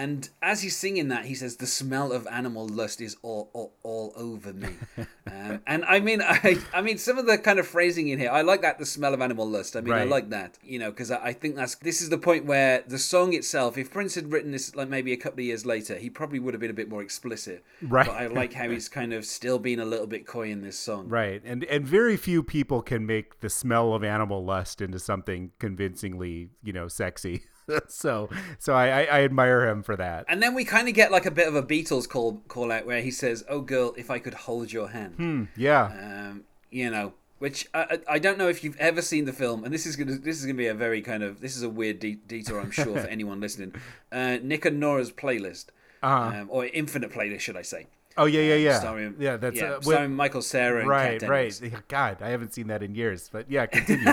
And 0.00 0.30
as 0.40 0.62
he's 0.62 0.78
singing 0.78 1.08
that, 1.08 1.26
he 1.26 1.34
says, 1.34 1.56
"The 1.56 1.66
smell 1.66 2.10
of 2.10 2.26
animal 2.28 2.66
lust 2.66 3.02
is 3.02 3.18
all 3.20 3.50
all, 3.52 3.74
all 3.82 4.14
over 4.16 4.50
me." 4.54 4.70
um, 5.30 5.60
and 5.66 5.84
I 5.84 6.00
mean, 6.00 6.22
I, 6.22 6.56
I 6.72 6.80
mean, 6.80 6.96
some 6.96 7.18
of 7.18 7.26
the 7.26 7.36
kind 7.36 7.58
of 7.58 7.66
phrasing 7.66 8.08
in 8.08 8.18
here, 8.18 8.30
I 8.30 8.40
like 8.40 8.62
that. 8.62 8.78
The 8.78 8.86
smell 8.86 9.12
of 9.12 9.20
animal 9.20 9.46
lust. 9.46 9.76
I 9.76 9.82
mean, 9.82 9.92
I 9.92 10.04
like 10.04 10.30
that. 10.30 10.56
You 10.64 10.78
know, 10.78 10.90
because 10.90 11.10
I, 11.10 11.22
I 11.22 11.32
think 11.34 11.56
that's 11.56 11.74
this 11.74 12.00
is 12.00 12.08
the 12.08 12.16
point 12.16 12.46
where 12.46 12.82
the 12.88 12.98
song 12.98 13.34
itself. 13.34 13.76
If 13.76 13.90
Prince 13.90 14.14
had 14.14 14.32
written 14.32 14.52
this 14.52 14.74
like 14.74 14.88
maybe 14.88 15.12
a 15.12 15.18
couple 15.18 15.40
of 15.40 15.44
years 15.44 15.66
later, 15.66 15.96
he 15.96 16.08
probably 16.08 16.38
would 16.38 16.54
have 16.54 16.62
been 16.62 16.70
a 16.70 16.80
bit 16.80 16.88
more 16.88 17.02
explicit. 17.02 17.62
Right. 17.82 18.06
But 18.06 18.16
I 18.16 18.28
like 18.28 18.54
how 18.54 18.70
he's 18.74 18.88
kind 18.88 19.12
of 19.12 19.26
still 19.26 19.58
being 19.58 19.80
a 19.80 19.84
little 19.84 20.06
bit 20.06 20.26
coy 20.26 20.50
in 20.50 20.62
this 20.62 20.78
song. 20.78 21.10
Right, 21.10 21.42
and 21.44 21.62
and 21.64 21.86
very 21.86 22.16
few 22.16 22.42
people 22.42 22.80
can 22.80 23.04
make 23.04 23.40
the 23.40 23.50
smell 23.50 23.92
of 23.92 24.02
animal 24.02 24.42
lust 24.46 24.80
into 24.80 24.98
something 24.98 25.50
convincingly, 25.58 26.48
you 26.62 26.72
know, 26.72 26.88
sexy. 26.88 27.42
so 27.88 28.28
so 28.58 28.74
I, 28.74 28.88
I, 28.88 29.02
I 29.04 29.24
admire 29.24 29.68
him 29.68 29.82
for 29.82 29.96
that. 29.96 30.24
And 30.28 30.42
then 30.42 30.54
we 30.54 30.64
kind 30.64 30.88
of 30.88 30.94
get 30.94 31.10
like 31.12 31.26
a 31.26 31.30
bit 31.30 31.48
of 31.48 31.54
a 31.54 31.62
Beatles 31.62 32.08
call 32.08 32.42
call 32.48 32.70
out 32.72 32.86
where 32.86 33.00
he 33.02 33.10
says, 33.10 33.44
"Oh 33.48 33.60
girl, 33.60 33.94
if 33.96 34.10
I 34.10 34.18
could 34.18 34.34
hold 34.34 34.72
your 34.72 34.88
hand." 34.90 35.14
Hmm, 35.16 35.44
yeah, 35.56 35.84
um, 36.30 36.44
you 36.70 36.90
know, 36.90 37.14
which 37.38 37.68
I, 37.74 37.98
I 38.08 38.18
don't 38.18 38.38
know 38.38 38.48
if 38.48 38.62
you've 38.64 38.76
ever 38.78 39.02
seen 39.02 39.24
the 39.24 39.32
film, 39.32 39.64
and 39.64 39.72
this 39.72 39.86
is 39.86 39.96
gonna 39.96 40.16
this 40.18 40.38
is 40.38 40.44
gonna 40.46 40.56
be 40.58 40.66
a 40.68 40.74
very 40.74 41.02
kind 41.02 41.22
of 41.22 41.40
this 41.40 41.56
is 41.56 41.62
a 41.62 41.68
weird 41.70 41.98
de- 42.00 42.14
detour, 42.26 42.60
I'm 42.60 42.70
sure, 42.70 42.96
for 43.00 43.06
anyone 43.16 43.40
listening. 43.40 43.74
Uh, 44.12 44.38
Nick 44.42 44.64
and 44.64 44.78
Nora's 44.80 45.10
playlist, 45.12 45.66
Uh-huh. 46.02 46.40
um, 46.40 46.46
or 46.50 46.66
Infinite 46.66 47.10
playlist, 47.12 47.40
should 47.40 47.56
I 47.56 47.62
say? 47.62 47.86
Oh 48.20 48.26
yeah, 48.26 48.42
yeah, 48.42 48.54
yeah, 48.56 48.78
starring, 48.80 49.14
yeah. 49.18 49.38
That's 49.38 49.56
yeah, 49.56 49.64
uh, 49.64 49.76
with- 49.76 49.84
starring 49.84 50.14
Michael 50.14 50.42
Cera 50.42 50.84
right, 50.84 51.22
right. 51.22 51.88
God, 51.88 52.18
I 52.20 52.28
haven't 52.28 52.52
seen 52.52 52.66
that 52.66 52.82
in 52.82 52.94
years, 52.94 53.30
but 53.32 53.50
yeah, 53.50 53.64
continue. 53.72 54.12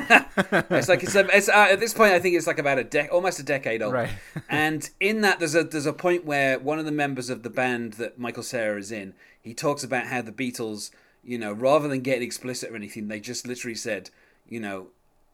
It's 0.70 0.88
like 0.88 1.04
it's, 1.04 1.14
a, 1.14 1.28
it's 1.36 1.50
uh, 1.50 1.68
at 1.72 1.82
this 1.82 1.94
point 1.94 2.14
I 2.14 2.20
think 2.20 2.38
it's 2.38 2.48
like 2.48 2.58
about 2.58 2.80
a 2.80 2.86
dec 2.86 3.12
almost 3.12 3.38
a 3.40 3.44
decade 3.44 3.82
old. 3.82 3.94
Right. 3.94 4.12
and 4.50 4.90
in 5.02 5.20
that 5.22 5.40
there's 5.40 5.56
a 5.56 5.66
there's 5.66 5.86
a 5.86 5.92
point 5.92 6.24
where 6.24 6.58
one 6.58 6.80
of 6.80 6.86
the 6.86 6.92
members 6.92 7.30
of 7.30 7.44
the 7.44 7.50
band 7.50 7.94
that 7.94 8.18
Michael 8.18 8.44
Cera 8.44 8.80
is 8.80 8.94
in, 8.94 9.14
he 9.42 9.54
talks 9.54 9.84
about 9.84 10.08
how 10.08 10.22
the 10.22 10.32
Beatles, 10.32 10.90
you 11.22 11.38
know, 11.38 11.52
rather 11.52 11.90
than 11.90 12.00
getting 12.00 12.24
explicit 12.24 12.72
or 12.72 12.78
anything, 12.78 13.10
they 13.10 13.20
just 13.20 13.46
literally 13.46 13.76
said, 13.76 14.10
you 14.48 14.62
know, 14.62 14.88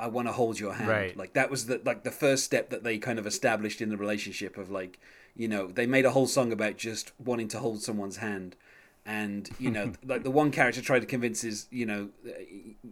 I 0.04 0.08
want 0.08 0.28
to 0.28 0.34
hold 0.34 0.60
your 0.60 0.74
hand. 0.74 0.90
Right. 0.90 1.16
Like 1.16 1.32
that 1.34 1.50
was 1.50 1.68
the 1.68 1.80
like 1.86 2.04
the 2.04 2.12
first 2.12 2.44
step 2.44 2.70
that 2.72 2.84
they 2.84 2.98
kind 2.98 3.18
of 3.18 3.26
established 3.26 3.82
in 3.82 3.90
the 3.90 3.96
relationship 3.96 4.58
of 4.58 4.70
like, 4.70 5.00
you 5.34 5.48
know, 5.48 5.68
they 5.68 5.86
made 5.86 6.04
a 6.04 6.12
whole 6.12 6.28
song 6.28 6.52
about 6.52 6.76
just 6.76 7.14
wanting 7.18 7.48
to 7.50 7.60
hold 7.60 7.82
someone's 7.82 8.18
hand. 8.18 8.58
And 9.06 9.50
you 9.60 9.70
know, 9.70 9.92
like 10.06 10.24
the 10.24 10.32
one 10.32 10.52
character 10.52 10.82
tried 10.82 11.00
to 11.00 11.06
convince 11.06 11.42
his, 11.42 11.68
you 11.72 11.86
know, 11.86 12.10
uh, 12.26 12.32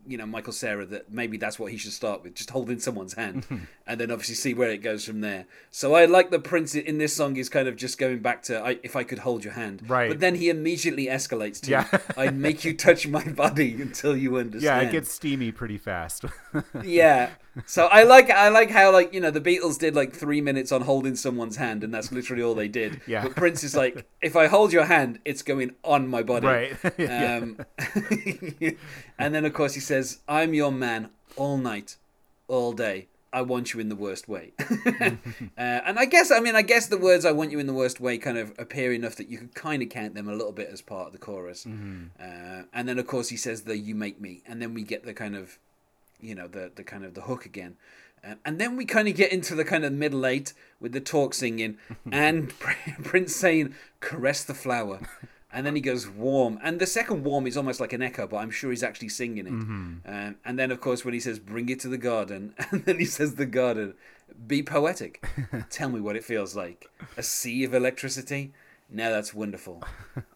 you 0.05 0.17
know 0.17 0.25
Michael 0.25 0.51
Cera 0.51 0.85
that 0.87 1.11
maybe 1.11 1.37
that's 1.37 1.57
what 1.57 1.71
he 1.71 1.77
should 1.77 1.93
start 1.93 2.23
with, 2.23 2.35
just 2.35 2.49
holding 2.49 2.79
someone's 2.79 3.13
hand, 3.13 3.45
and 3.87 3.99
then 3.99 4.11
obviously 4.11 4.35
see 4.35 4.53
where 4.53 4.69
it 4.69 4.79
goes 4.79 5.05
from 5.05 5.21
there. 5.21 5.45
So 5.69 5.95
I 5.95 6.05
like 6.05 6.29
the 6.29 6.39
Prince 6.39 6.75
in 6.75 6.97
this 6.97 7.15
song 7.15 7.37
is 7.37 7.47
kind 7.47 7.67
of 7.67 7.77
just 7.77 7.97
going 7.97 8.19
back 8.19 8.43
to 8.43 8.59
I, 8.59 8.79
if 8.83 8.95
I 8.95 9.03
could 9.03 9.19
hold 9.19 9.43
your 9.43 9.53
hand, 9.53 9.81
Right. 9.87 10.09
But 10.09 10.19
then 10.19 10.35
he 10.35 10.49
immediately 10.49 11.07
escalates 11.07 11.59
to 11.61 11.71
Yeah. 11.71 11.87
I'd 12.17 12.37
make 12.37 12.63
you 12.65 12.73
touch 12.73 13.07
my 13.07 13.23
body 13.23 13.81
until 13.81 14.15
you 14.15 14.37
understand 14.37 14.63
yeah, 14.83 14.87
it 14.87 14.91
gets 14.91 15.11
steamy 15.11 15.51
pretty 15.51 15.77
fast. 15.77 16.25
yeah. 16.83 17.31
So 17.65 17.87
I 17.87 18.03
like 18.03 18.29
I 18.29 18.49
like 18.49 18.69
how 18.69 18.91
like 18.91 19.13
you 19.13 19.19
know 19.19 19.31
the 19.31 19.41
Beatles 19.41 19.77
did 19.77 19.95
like 19.95 20.13
three 20.13 20.39
minutes 20.39 20.71
on 20.71 20.81
holding 20.81 21.15
someone's 21.15 21.57
hand, 21.57 21.83
and 21.83 21.93
that's 21.93 22.11
literally 22.11 22.43
all 22.43 22.55
they 22.55 22.69
did. 22.69 23.01
Yeah. 23.07 23.23
But 23.23 23.35
Prince 23.35 23.63
is 23.63 23.75
like, 23.75 24.05
if 24.21 24.35
I 24.35 24.47
hold 24.47 24.71
your 24.71 24.85
hand, 24.85 25.19
it's 25.25 25.41
going 25.41 25.75
on 25.83 26.07
my 26.07 26.23
body. 26.23 26.47
Right. 26.47 26.77
Um, 27.11 27.57
and 29.19 29.35
then 29.35 29.45
of 29.45 29.53
course 29.53 29.73
he 29.73 29.79
says, 29.79 30.19
"I'm 30.27 30.53
your 30.53 30.71
man 30.71 31.09
all 31.35 31.57
night, 31.57 31.97
all 32.47 32.73
day. 32.73 33.07
I 33.33 33.41
want 33.41 33.73
you 33.73 33.79
in 33.79 33.89
the 33.89 33.95
worst 33.95 34.27
way." 34.27 34.53
uh, 34.59 35.15
and 35.57 35.99
I 35.99 36.05
guess 36.05 36.31
I 36.31 36.39
mean 36.39 36.55
I 36.55 36.61
guess 36.61 36.87
the 36.87 36.97
words 36.97 37.25
"I 37.25 37.31
want 37.31 37.51
you 37.51 37.59
in 37.59 37.67
the 37.67 37.73
worst 37.73 37.99
way" 37.99 38.17
kind 38.17 38.37
of 38.37 38.53
appear 38.57 38.93
enough 38.93 39.15
that 39.15 39.29
you 39.29 39.39
could 39.39 39.55
kind 39.55 39.81
of 39.81 39.89
count 39.89 40.15
them 40.15 40.29
a 40.29 40.33
little 40.33 40.51
bit 40.53 40.69
as 40.71 40.81
part 40.81 41.07
of 41.07 41.13
the 41.13 41.19
chorus. 41.19 41.65
Uh, 41.65 42.63
and 42.73 42.87
then 42.87 42.97
of 42.97 43.07
course 43.07 43.29
he 43.29 43.37
says 43.37 43.63
the 43.63 43.77
"You 43.77 43.95
make 43.95 44.21
me," 44.21 44.41
and 44.47 44.61
then 44.61 44.73
we 44.73 44.83
get 44.83 45.03
the 45.05 45.13
kind 45.13 45.35
of 45.35 45.57
you 46.21 46.35
know 46.35 46.47
the 46.47 46.71
the 46.75 46.83
kind 46.83 47.03
of 47.03 47.13
the 47.13 47.21
hook 47.21 47.45
again 47.45 47.75
um, 48.23 48.37
and 48.45 48.59
then 48.59 48.77
we 48.77 48.85
kind 48.85 49.07
of 49.07 49.15
get 49.15 49.31
into 49.31 49.55
the 49.55 49.65
kind 49.65 49.83
of 49.83 49.91
middle 49.91 50.25
eight 50.25 50.53
with 50.79 50.91
the 50.91 51.01
talk 51.01 51.33
singing 51.33 51.77
and 52.11 52.53
prince 53.03 53.35
saying 53.35 53.75
caress 53.99 54.43
the 54.43 54.53
flower 54.53 54.99
and 55.53 55.65
then 55.65 55.75
he 55.75 55.81
goes 55.81 56.07
warm, 56.07 56.59
and 56.63 56.79
the 56.79 56.85
second 56.85 57.23
warm 57.23 57.45
is 57.45 57.57
almost 57.57 57.79
like 57.79 57.93
an 57.93 58.01
echo, 58.01 58.25
but 58.25 58.37
I'm 58.37 58.51
sure 58.51 58.69
he's 58.69 58.83
actually 58.83 59.09
singing 59.09 59.47
it. 59.47 59.53
Mm-hmm. 59.53 59.95
Um, 60.05 60.35
and 60.45 60.57
then, 60.57 60.71
of 60.71 60.79
course, 60.79 61.03
when 61.03 61.13
he 61.13 61.19
says 61.19 61.39
"Bring 61.39 61.69
it 61.69 61.79
to 61.81 61.89
the 61.89 61.97
garden," 61.97 62.55
and 62.71 62.85
then 62.85 62.99
he 62.99 63.05
says 63.05 63.35
"the 63.35 63.45
garden," 63.45 63.95
be 64.47 64.63
poetic. 64.63 65.25
Tell 65.69 65.89
me 65.89 65.99
what 65.99 66.15
it 66.15 66.23
feels 66.23 66.55
like. 66.55 66.89
A 67.17 67.23
sea 67.23 67.63
of 67.65 67.73
electricity. 67.73 68.53
Now 68.89 69.09
that's 69.09 69.33
wonderful. 69.33 69.83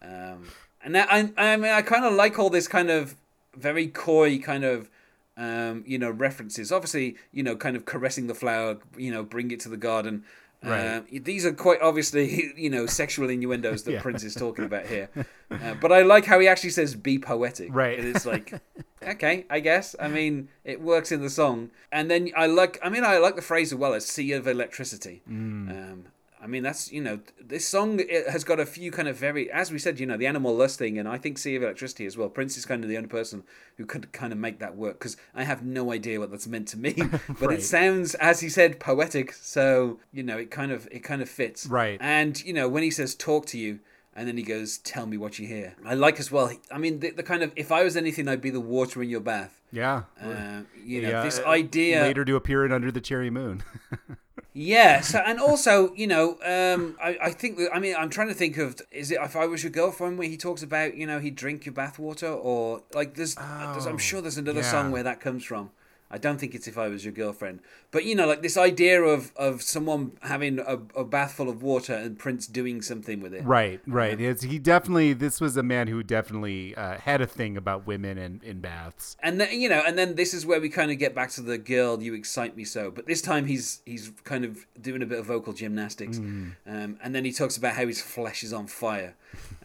Um, 0.02 0.50
and 0.84 0.98
I, 0.98 1.32
I 1.38 1.58
mean, 1.58 1.72
I 1.72 1.82
kind 1.82 2.06
of 2.06 2.14
like 2.14 2.38
all 2.38 2.50
this 2.50 2.68
kind 2.68 2.90
of 2.90 3.16
very 3.56 3.88
coy 3.88 4.40
kind 4.40 4.64
of. 4.64 4.90
Um, 5.38 5.84
you 5.86 5.98
know 6.00 6.12
references 6.12 6.72
obviously 6.72 7.18
you 7.34 7.44
know 7.44 7.58
kind 7.58 7.76
of 7.76 7.84
caressing 7.84 8.28
the 8.28 8.34
flower 8.34 8.78
you 8.98 9.12
know 9.12 9.22
bring 9.22 9.52
it 9.52 9.60
to 9.62 9.70
the 9.70 9.76
garden 9.76 10.24
Right. 10.64 10.96
um, 10.96 11.06
these 11.12 11.46
are 11.46 11.54
quite 11.54 11.80
obviously, 11.82 12.52
you 12.58 12.72
know, 12.72 12.88
sexual 12.88 13.30
innuendos 13.30 13.84
that 13.84 13.92
Yeah. 13.92 14.02
Prince 14.02 14.24
is 14.24 14.34
talking 14.34 14.66
about 14.66 14.88
here. 14.88 15.10
Uh, 15.52 15.76
but 15.76 15.92
I 15.92 16.02
like 16.02 16.26
how 16.26 16.40
he 16.40 16.48
actually 16.48 16.72
says 16.72 16.96
"be 16.96 17.20
poetic." 17.20 17.70
Right. 17.72 18.00
And 18.00 18.08
it's 18.08 18.26
like, 18.26 18.52
okay, 19.04 19.46
I 19.48 19.60
guess. 19.60 19.96
I 20.00 20.08
mean, 20.08 20.50
it 20.64 20.82
works 20.82 21.12
in 21.12 21.22
the 21.22 21.30
song. 21.30 21.70
And 21.92 22.10
then 22.10 22.32
I 22.36 22.48
like, 22.48 22.80
I 22.82 22.90
mean, 22.90 23.04
I 23.04 23.20
like 23.20 23.36
the 23.36 23.44
phrase 23.44 23.72
as 23.72 23.78
well 23.78 23.94
as 23.94 24.08
"sea 24.08 24.32
of 24.32 24.48
electricity." 24.48 25.22
Mm. 25.30 25.70
Um, 25.70 26.06
I 26.46 26.48
mean, 26.48 26.62
that's 26.62 26.92
you 26.92 27.02
know, 27.02 27.20
this 27.44 27.68
song 27.68 28.00
it 28.00 28.30
has 28.30 28.44
got 28.44 28.60
a 28.60 28.68
few 28.68 28.92
kind 28.92 29.08
of 29.08 29.18
very, 29.18 29.52
as 29.52 29.72
we 29.72 29.80
said, 29.80 30.00
you 30.00 30.06
know, 30.06 30.16
the 30.16 30.28
animal 30.28 30.56
lust 30.56 30.78
thing, 30.78 31.00
and 31.00 31.10
I 31.10 31.18
think 31.18 31.40
"sea 31.40 31.56
of 31.56 31.64
electricity" 31.64 32.06
as 32.06 32.16
well. 32.16 32.30
Prince 32.30 32.56
is 32.56 32.66
kind 32.68 32.84
of 32.84 32.90
the 32.90 32.98
only 32.98 33.10
person 33.10 33.44
who 33.78 33.86
could 33.88 34.12
kind 34.12 34.32
of 34.32 34.38
make 34.38 34.60
that 34.60 34.76
work 34.76 35.00
because 35.00 35.18
I 35.34 35.44
have 35.44 35.64
no 35.66 35.92
idea 35.92 36.20
what 36.20 36.30
that's 36.30 36.48
meant 36.48 36.68
to 36.70 36.78
mean, 36.78 37.10
but 37.28 37.42
Right. 37.50 37.58
it 37.60 37.64
sounds, 37.64 38.14
as 38.16 38.42
he 38.42 38.50
said, 38.50 38.80
poetic. 38.80 39.34
So 39.34 40.00
you 40.14 40.22
know, 40.22 40.38
it 40.38 40.52
kind 40.52 40.72
of 40.72 40.88
it 40.92 41.00
kind 41.04 41.22
of 41.24 41.28
fits. 41.30 41.66
Right. 41.66 41.98
And 42.00 42.40
you 42.46 42.54
know, 42.54 42.70
when 42.70 42.84
he 42.84 42.92
says 42.92 43.16
"talk 43.16 43.48
to 43.48 43.58
you." 43.58 43.80
And 44.18 44.30
then 44.30 44.38
he 44.38 44.44
goes, 44.44 44.78
"Tell 44.78 45.06
me 45.08 45.18
what 45.18 45.40
you 45.40 45.48
hear." 45.48 45.76
I 45.84 45.94
like 45.94 46.22
as 46.22 46.32
well. 46.32 46.50
I 46.72 46.78
mean, 46.78 47.02
the, 47.02 47.10
the 47.10 47.24
kind 47.24 47.44
of 47.44 47.52
if 47.58 47.70
I 47.70 47.84
was 47.84 47.98
anything, 47.98 48.30
I'd 48.30 48.40
be 48.40 48.50
the 48.50 48.62
water 48.62 49.04
in 49.04 49.10
your 49.10 49.20
bath. 49.20 49.62
Yeah. 49.74 50.04
Uh, 50.22 50.62
you 50.86 51.02
know, 51.02 51.10
Yeah, 51.10 51.24
this 51.24 51.40
uh, 51.40 51.48
idea. 51.48 52.02
later 52.04 52.24
to 52.24 52.36
appear 52.38 52.64
in 52.66 52.72
Under 52.72 52.92
the 52.94 53.02
Cherry 53.02 53.30
Moon. 53.30 53.62
Yeah. 54.58 55.02
So, 55.02 55.20
and 55.20 55.38
also, 55.38 55.94
you 55.96 56.08
know, 56.08 56.38
um, 56.42 56.96
I, 57.04 57.18
I 57.24 57.32
think 57.32 57.58
that, 57.58 57.76
I 57.76 57.80
mean, 57.80 57.94
I'm 57.98 58.10
trying 58.10 58.30
to 58.30 58.34
think 58.34 58.58
of, 58.58 58.82
is 58.90 59.12
it 59.12 59.20
if 59.22 59.36
I 59.36 59.46
was 59.46 59.64
your 59.64 59.72
girlfriend 59.72 60.18
where 60.18 60.30
he 60.30 60.38
talks 60.38 60.64
about, 60.64 60.96
you 60.96 61.06
know, 61.06 61.20
he'd 61.20 61.36
drink 61.36 61.66
your 61.66 61.74
bathwater 61.74 62.34
or 62.34 62.82
like 62.94 63.16
there's, 63.16 63.36
there's 63.36 63.86
I'm 63.86 63.98
sure 63.98 64.22
there's 64.22 64.38
another 64.38 64.62
yeah. 64.62 64.72
song 64.72 64.92
where 64.92 65.04
that 65.04 65.20
comes 65.20 65.44
from. 65.44 65.72
I 66.12 66.18
don't 66.20 66.40
think 66.40 66.54
it's 66.54 66.68
if 66.68 66.78
I 66.78 66.88
was 66.88 67.04
your 67.04 67.14
girlfriend, 67.14 67.62
but 67.92 68.06
you 68.06 68.16
know, 68.16 68.28
like 68.28 68.42
this 68.42 68.58
idea 68.58 69.02
of 69.02 69.32
of 69.36 69.62
someone 69.62 70.18
having 70.22 70.60
a, 70.60 70.78
a 70.96 71.04
bath 71.04 71.34
full 71.34 71.50
of 71.50 71.64
water 71.64 71.94
and 71.94 72.18
Prince 72.18 72.46
doing 72.46 72.82
something 72.82 73.22
with 73.22 73.34
it. 73.34 73.44
right, 73.44 73.82
right. 73.88 74.20
It's, 74.22 74.44
he 74.44 74.60
definitely, 74.60 75.14
this 75.14 75.42
was 75.42 75.58
a 75.58 75.64
man 75.64 75.88
who 75.88 76.04
definitely 76.04 76.76
uh, 76.76 76.98
had 77.00 77.22
a 77.22 77.28
thing 77.28 77.58
about 77.58 77.88
women 77.88 78.18
and 78.18 78.44
in 78.44 78.62
baths. 78.62 79.18
And 79.22 79.42
then 79.42 79.60
you 79.60 79.68
know, 79.68 79.82
and 79.86 79.98
then 79.98 80.16
this 80.16 80.34
is 80.34 80.46
where 80.46 80.62
we 80.62 80.70
kind 80.70 80.92
of 80.92 81.00
get 81.00 81.16
back 81.16 81.32
to 81.32 81.42
the 81.42 81.58
girl. 81.58 82.02
You 82.02 82.14
excite 82.14 82.56
me 82.56 82.66
so. 82.66 82.92
But 82.92 83.08
this 83.08 83.22
time 83.22 83.46
he's 83.48 83.82
he's 83.86 84.12
kind 84.24 84.46
of 84.46 84.66
doing 84.80 85.02
a 85.02 85.06
bit 85.06 85.20
of 85.20 85.26
vocal 85.26 85.54
gymnastics, 85.54 86.20
um, 86.68 87.00
and 87.02 87.16
then 87.16 87.26
he 87.26 87.32
talks 87.32 87.58
about 87.58 87.74
how 87.74 87.88
his 87.88 88.02
flesh 88.02 88.44
is 88.44 88.54
on 88.54 88.68
fire, 88.68 89.16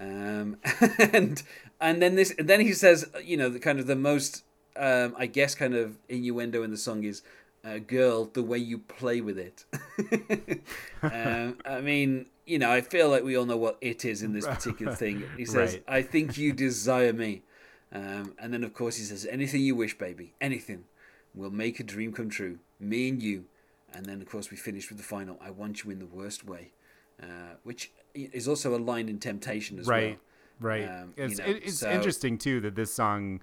um, 0.01 0.57
and 1.13 1.43
and 1.81 2.03
then 2.03 2.15
this, 2.15 2.35
and 2.39 2.49
then 2.49 2.61
he 2.61 2.73
says, 2.73 3.09
you 3.25 3.37
know, 3.37 3.49
the 3.49 3.59
kind 3.59 3.81
of 3.81 3.87
the 3.87 3.97
most, 3.97 4.45
um, 4.81 5.15
I 5.17 5.27
guess, 5.27 5.55
kind 5.55 5.75
of 5.75 5.99
innuendo 6.09 6.63
in 6.65 6.71
the 6.71 6.77
song 6.77 7.05
is. 7.05 7.23
Uh, 7.63 7.77
girl, 7.77 8.25
the 8.25 8.43
way 8.43 8.57
you 8.57 8.79
play 8.79 9.21
with 9.21 9.37
it. 9.39 9.67
um, 11.03 11.59
I 11.67 11.83
mean, 11.83 12.25
you 12.47 12.59
know, 12.59 12.71
I 12.71 12.81
feel 12.81 13.11
like 13.11 13.23
we 13.23 13.37
all 13.37 13.45
know 13.45 13.59
what 13.59 13.77
it 13.83 14.05
is 14.07 14.23
in 14.23 14.33
this 14.33 14.47
particular 14.47 14.95
thing. 14.95 15.25
He 15.37 15.45
says, 15.45 15.75
Right. 15.75 15.85
I 15.87 16.01
think 16.03 16.39
you 16.39 16.55
desire 16.55 17.13
me. 17.13 17.43
Um, 17.93 18.35
and 18.39 18.53
then, 18.55 18.65
of 18.65 18.73
course, 18.73 18.97
he 18.97 19.05
says, 19.05 19.27
anything 19.31 19.61
you 19.61 19.75
wish, 19.75 19.99
baby, 19.99 20.33
anything. 20.41 20.85
We'll 21.35 21.51
make 21.51 21.81
a 21.81 21.83
dream 21.85 22.13
come 22.15 22.31
true. 22.31 22.61
Me 22.79 23.11
and 23.11 23.23
you. 23.23 23.45
And 23.93 24.07
then, 24.07 24.23
of 24.23 24.29
course, 24.31 24.51
we 24.51 24.57
finish 24.57 24.89
with 24.89 24.97
the 24.99 25.05
final, 25.05 25.37
I 25.41 25.51
want 25.51 25.85
you 25.85 25.91
in 25.91 25.99
the 25.99 26.07
worst 26.07 26.47
way. 26.47 26.71
Uh, 27.23 27.27
which 27.63 27.93
is 28.15 28.49
also 28.49 28.75
a 28.75 28.79
line 28.79 29.11
in 29.11 29.19
Temptation 29.19 29.79
as 29.79 29.87
Right, 29.87 30.19
well. 30.63 30.71
right. 30.71 30.89
Um, 30.89 31.13
you 31.17 31.25
it's 31.25 31.39
know, 31.39 31.45
it- 31.45 31.63
it's 31.65 31.79
so- 31.81 31.91
interesting 31.91 32.39
too 32.39 32.61
that 32.61 32.75
this 32.75 32.91
song 32.95 33.43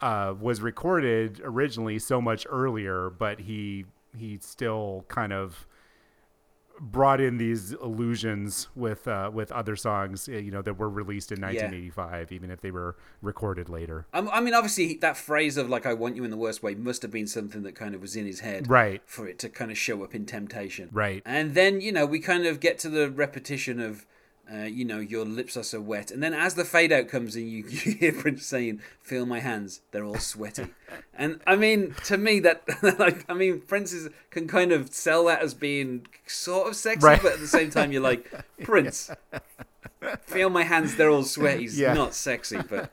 uh, 0.00 0.34
was 0.38 0.60
recorded 0.60 1.40
originally 1.44 1.98
so 1.98 2.20
much 2.20 2.46
earlier, 2.48 3.10
but 3.10 3.40
he 3.40 3.86
he 4.16 4.38
still 4.40 5.04
kind 5.08 5.32
of 5.32 5.66
brought 6.80 7.20
in 7.20 7.38
these 7.38 7.72
illusions 7.72 8.68
with 8.74 9.08
uh, 9.08 9.30
with 9.32 9.50
other 9.52 9.76
songs, 9.76 10.28
uh, 10.28 10.32
you 10.32 10.50
know, 10.50 10.62
that 10.62 10.78
were 10.78 10.88
released 10.88 11.32
in 11.32 11.40
1985, 11.40 12.32
even 12.32 12.50
if 12.50 12.60
they 12.60 12.70
were 12.70 12.96
recorded 13.22 13.68
later. 13.68 14.06
Um, 14.12 14.28
I 14.32 14.40
mean, 14.40 14.54
obviously, 14.54 14.94
that 14.96 15.16
phrase 15.16 15.56
of, 15.56 15.68
like, 15.68 15.86
I 15.86 15.94
want 15.94 16.16
you 16.16 16.24
in 16.24 16.30
the 16.30 16.36
worst 16.36 16.62
way 16.62 16.74
must 16.74 17.02
have 17.02 17.10
been 17.10 17.26
something 17.26 17.62
that 17.62 17.74
kind 17.74 17.94
of 17.94 18.00
was 18.00 18.16
in 18.16 18.26
his 18.26 18.40
head. 18.40 18.68
Right. 18.68 19.02
For 19.06 19.26
it 19.26 19.38
to 19.40 19.48
kind 19.48 19.70
of 19.70 19.78
show 19.78 20.02
up 20.04 20.14
in 20.14 20.26
Temptation. 20.26 20.90
Right. 20.92 21.22
And 21.24 21.54
then, 21.54 21.80
you 21.80 21.92
know, 21.92 22.06
we 22.06 22.20
kind 22.20 22.46
of 22.46 22.60
get 22.60 22.78
to 22.80 22.88
the 22.88 23.10
repetition 23.10 23.80
of, 23.80 24.06
uh, 24.52 24.64
you 24.64 24.84
know, 24.84 24.98
your 25.00 25.24
lips 25.24 25.56
are 25.56 25.62
so 25.64 25.80
wet. 25.80 26.10
And 26.10 26.22
then 26.22 26.32
as 26.34 26.54
the 26.54 26.64
fade 26.64 26.92
out 26.92 27.08
comes 27.08 27.34
in, 27.36 27.48
you, 27.48 27.64
you 27.68 27.92
hear 27.92 28.12
Prince 28.12 28.46
saying, 28.46 28.80
feel 29.00 29.26
my 29.26 29.40
hands, 29.40 29.80
they're 29.90 30.04
all 30.04 30.18
sweaty. 30.18 30.68
and 31.14 31.40
I 31.46 31.56
mean, 31.56 31.94
to 32.04 32.16
me, 32.16 32.38
that, 32.40 32.62
like, 32.98 33.24
I 33.28 33.34
mean, 33.34 33.60
Prince 33.60 33.92
is, 33.92 34.08
can 34.30 34.46
kind 34.46 34.72
of 34.72 34.92
sell 34.94 35.24
that 35.26 35.42
as 35.42 35.54
being 35.54 36.06
sort 36.26 36.68
of 36.68 36.76
sexy, 36.76 37.04
Right. 37.06 37.20
but 37.22 37.32
at 37.32 37.40
the 37.40 37.48
same 37.48 37.70
time, 37.70 37.90
you're 37.92 38.02
like, 38.02 38.30
Prince, 38.62 39.10
feel 40.22 40.50
my 40.50 40.62
hands, 40.64 40.96
they're 40.96 41.10
all 41.10 41.24
sweaty. 41.24 41.64
It's 41.64 41.76
Yeah. 41.76 41.94
not 41.94 42.14
sexy, 42.14 42.58
but. 42.68 42.92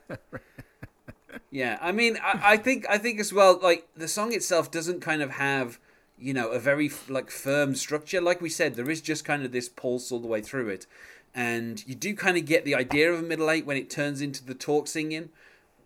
Yeah, 1.50 1.78
I 1.80 1.92
mean, 1.92 2.18
I, 2.22 2.40
I 2.54 2.56
think 2.56 2.84
I 2.88 2.98
think 2.98 3.20
as 3.20 3.32
well. 3.32 3.58
Like 3.62 3.86
the 3.96 4.08
song 4.08 4.32
itself 4.32 4.70
doesn't 4.72 5.00
kind 5.00 5.22
of 5.22 5.30
have, 5.32 5.78
you 6.18 6.34
know, 6.34 6.48
a 6.48 6.58
very 6.58 6.90
like 7.08 7.30
firm 7.30 7.76
structure. 7.76 8.20
Like 8.20 8.40
we 8.40 8.48
said, 8.48 8.74
there 8.74 8.90
is 8.90 9.00
just 9.00 9.24
kind 9.24 9.44
of 9.44 9.52
this 9.52 9.68
pulse 9.68 10.10
all 10.10 10.18
the 10.18 10.26
way 10.26 10.40
through 10.42 10.68
it, 10.70 10.86
and 11.34 11.86
you 11.86 11.94
do 11.94 12.14
kind 12.14 12.36
of 12.36 12.44
get 12.44 12.64
the 12.64 12.74
idea 12.74 13.12
of 13.12 13.18
a 13.18 13.22
middle 13.22 13.50
eight 13.50 13.66
when 13.66 13.76
it 13.76 13.90
turns 13.90 14.20
into 14.20 14.44
the 14.44 14.54
talk 14.54 14.86
singing. 14.86 15.30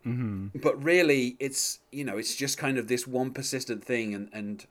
Mm-hmm. 0.06 0.58
But 0.58 0.82
really, 0.82 1.36
it's 1.40 1.80
you 1.90 2.04
know, 2.04 2.18
it's 2.18 2.34
just 2.34 2.58
kind 2.58 2.78
of 2.78 2.88
this 2.88 3.06
one 3.06 3.32
persistent 3.32 3.84
thing, 3.84 4.14
and 4.14 4.28
and 4.32 4.66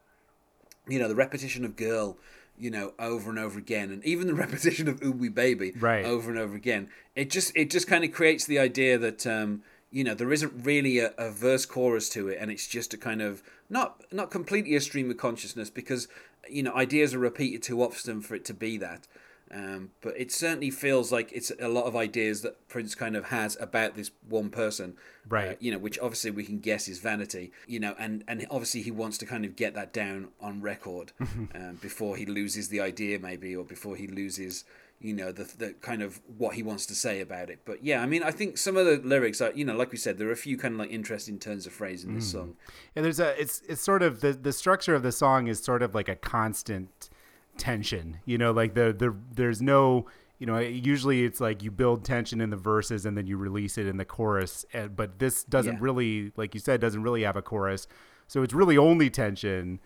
you 0.88 1.00
know, 1.00 1.08
the 1.08 1.16
repetition 1.16 1.66
of 1.66 1.76
girl. 1.76 2.18
You 2.60 2.72
know, 2.72 2.94
over 2.98 3.30
and 3.30 3.38
over 3.38 3.60
again, 3.60 3.92
and 3.92 4.04
even 4.04 4.26
the 4.26 4.34
repetition 4.46 4.88
of 4.88 5.04
"Ooh 5.04 5.30
Baby" 5.30 5.74
Right. 5.80 6.04
over 6.04 6.32
and 6.32 6.40
over 6.40 6.56
again. 6.56 6.90
It 7.16 7.30
just 7.30 7.56
it 7.56 7.70
just 7.70 7.88
kind 7.88 8.04
of 8.04 8.12
creates 8.12 8.46
the 8.46 8.58
idea 8.58 8.98
that 8.98 9.28
um, 9.28 9.62
you 9.92 10.04
know 10.04 10.16
there 10.16 10.32
isn't 10.32 10.66
really 10.66 10.98
a, 10.98 11.14
a 11.20 11.30
verse 11.30 11.68
chorus 11.68 12.10
to 12.10 12.30
it, 12.30 12.40
and 12.42 12.50
it's 12.50 12.66
just 12.66 12.96
a 12.96 12.98
kind 12.98 13.22
of 13.22 13.44
not 13.70 14.04
not 14.12 14.32
completely 14.32 14.76
a 14.76 14.82
stream 14.82 15.12
of 15.12 15.18
consciousness 15.18 15.70
because 15.70 16.08
you 16.50 16.64
know 16.64 16.74
ideas 16.74 17.14
are 17.14 17.20
repeated 17.20 17.62
too 17.62 17.82
often 17.84 18.22
for 18.22 18.34
it 18.34 18.44
to 18.46 18.56
be 18.56 18.78
that. 18.78 19.08
Um, 19.50 19.92
but 20.02 20.14
it 20.20 20.32
certainly 20.32 20.70
feels 20.72 21.12
like 21.12 21.32
it's 21.32 21.52
a 21.60 21.70
lot 21.70 21.86
of 21.86 21.96
ideas 21.96 22.42
that 22.42 22.68
Prince 22.68 22.96
kind 22.96 23.16
of 23.16 23.26
has 23.26 23.56
about 23.62 23.96
this 23.96 24.12
one 24.28 24.50
person, 24.50 24.98
Right. 25.30 25.52
uh, 25.52 25.56
you 25.60 25.72
know, 25.72 25.78
which 25.78 25.98
obviously 26.00 26.32
we 26.32 26.44
can 26.44 26.60
guess 26.60 26.88
is 26.90 27.00
vanity, 27.00 27.52
you 27.66 27.80
know, 27.80 27.96
and 27.98 28.24
and 28.28 28.46
obviously 28.52 28.82
he 28.82 28.92
wants 28.92 29.18
to 29.20 29.26
kind 29.26 29.46
of 29.46 29.56
get 29.56 29.74
that 29.76 29.94
down 29.94 30.30
on 30.42 30.62
record 30.62 31.14
um, 31.56 31.78
before 31.82 32.18
he 32.18 32.26
loses 32.26 32.68
the 32.70 32.82
idea, 32.82 33.20
maybe, 33.20 33.56
or 33.56 33.64
before 33.64 33.96
he 33.96 34.06
loses, 34.08 34.66
you 35.00 35.14
know, 35.14 35.32
the 35.32 35.44
the 35.58 35.74
kind 35.80 36.02
of 36.02 36.20
what 36.38 36.56
he 36.56 36.62
wants 36.64 36.86
to 36.88 36.96
say 36.96 37.22
about 37.22 37.50
it. 37.50 37.60
But 37.64 37.84
yeah, 37.86 38.02
I 38.02 38.06
mean, 38.06 38.24
I 38.24 38.32
think 38.32 38.58
some 38.58 38.76
of 38.76 38.86
the 38.86 38.98
lyrics 38.98 39.40
are, 39.40 39.54
you 39.54 39.64
know, 39.64 39.78
like 39.78 39.92
we 39.94 39.98
said, 39.98 40.18
there 40.18 40.28
are 40.28 40.34
a 40.34 40.36
few 40.36 40.58
kind 40.58 40.74
of 40.74 40.80
like 40.82 40.92
interesting 40.92 41.40
turns 41.40 41.66
of 41.66 41.72
phrase 41.72 42.04
in 42.04 42.16
this 42.16 42.32
song. 42.32 42.56
And 42.98 43.06
there's 43.06 43.22
a 43.22 43.40
it's 43.42 43.62
it's 43.70 43.82
sort 43.82 44.04
of 44.04 44.20
the 44.20 44.34
the 44.34 44.52
structure 44.52 44.94
of 44.94 45.04
the 45.04 45.14
song 45.14 45.48
is 45.48 45.64
sort 45.64 45.82
of 45.84 45.96
like 45.96 46.10
a 46.10 46.16
constant 46.16 47.10
tension. 47.58 48.20
You 48.26 48.38
know, 48.38 48.52
like 48.52 48.74
the 48.74 48.94
the 48.98 49.16
there's 49.34 49.62
no 49.62 50.06
you 50.40 50.46
know 50.46 50.60
usually 50.60 51.24
it's 51.26 51.42
like 51.42 51.64
you 51.64 51.72
build 51.72 52.06
tension 52.06 52.42
in 52.42 52.50
the 52.52 52.58
verses 52.58 53.06
and 53.06 53.18
then 53.18 53.26
you 53.28 53.38
release 53.38 53.78
it 53.78 53.88
in 53.88 53.98
the 53.98 54.06
chorus. 54.06 54.66
But 54.96 55.20
this 55.20 55.44
doesn't 55.44 55.74
Yeah. 55.76 55.80
really 55.82 56.32
like 56.38 56.54
you 56.54 56.60
said 56.60 56.80
doesn't 56.82 57.02
really 57.04 57.24
have 57.24 57.36
a 57.36 57.42
chorus, 57.42 57.88
so 58.28 58.44
it's 58.44 58.54
really 58.54 58.78
only 58.78 59.10
tension. 59.10 59.80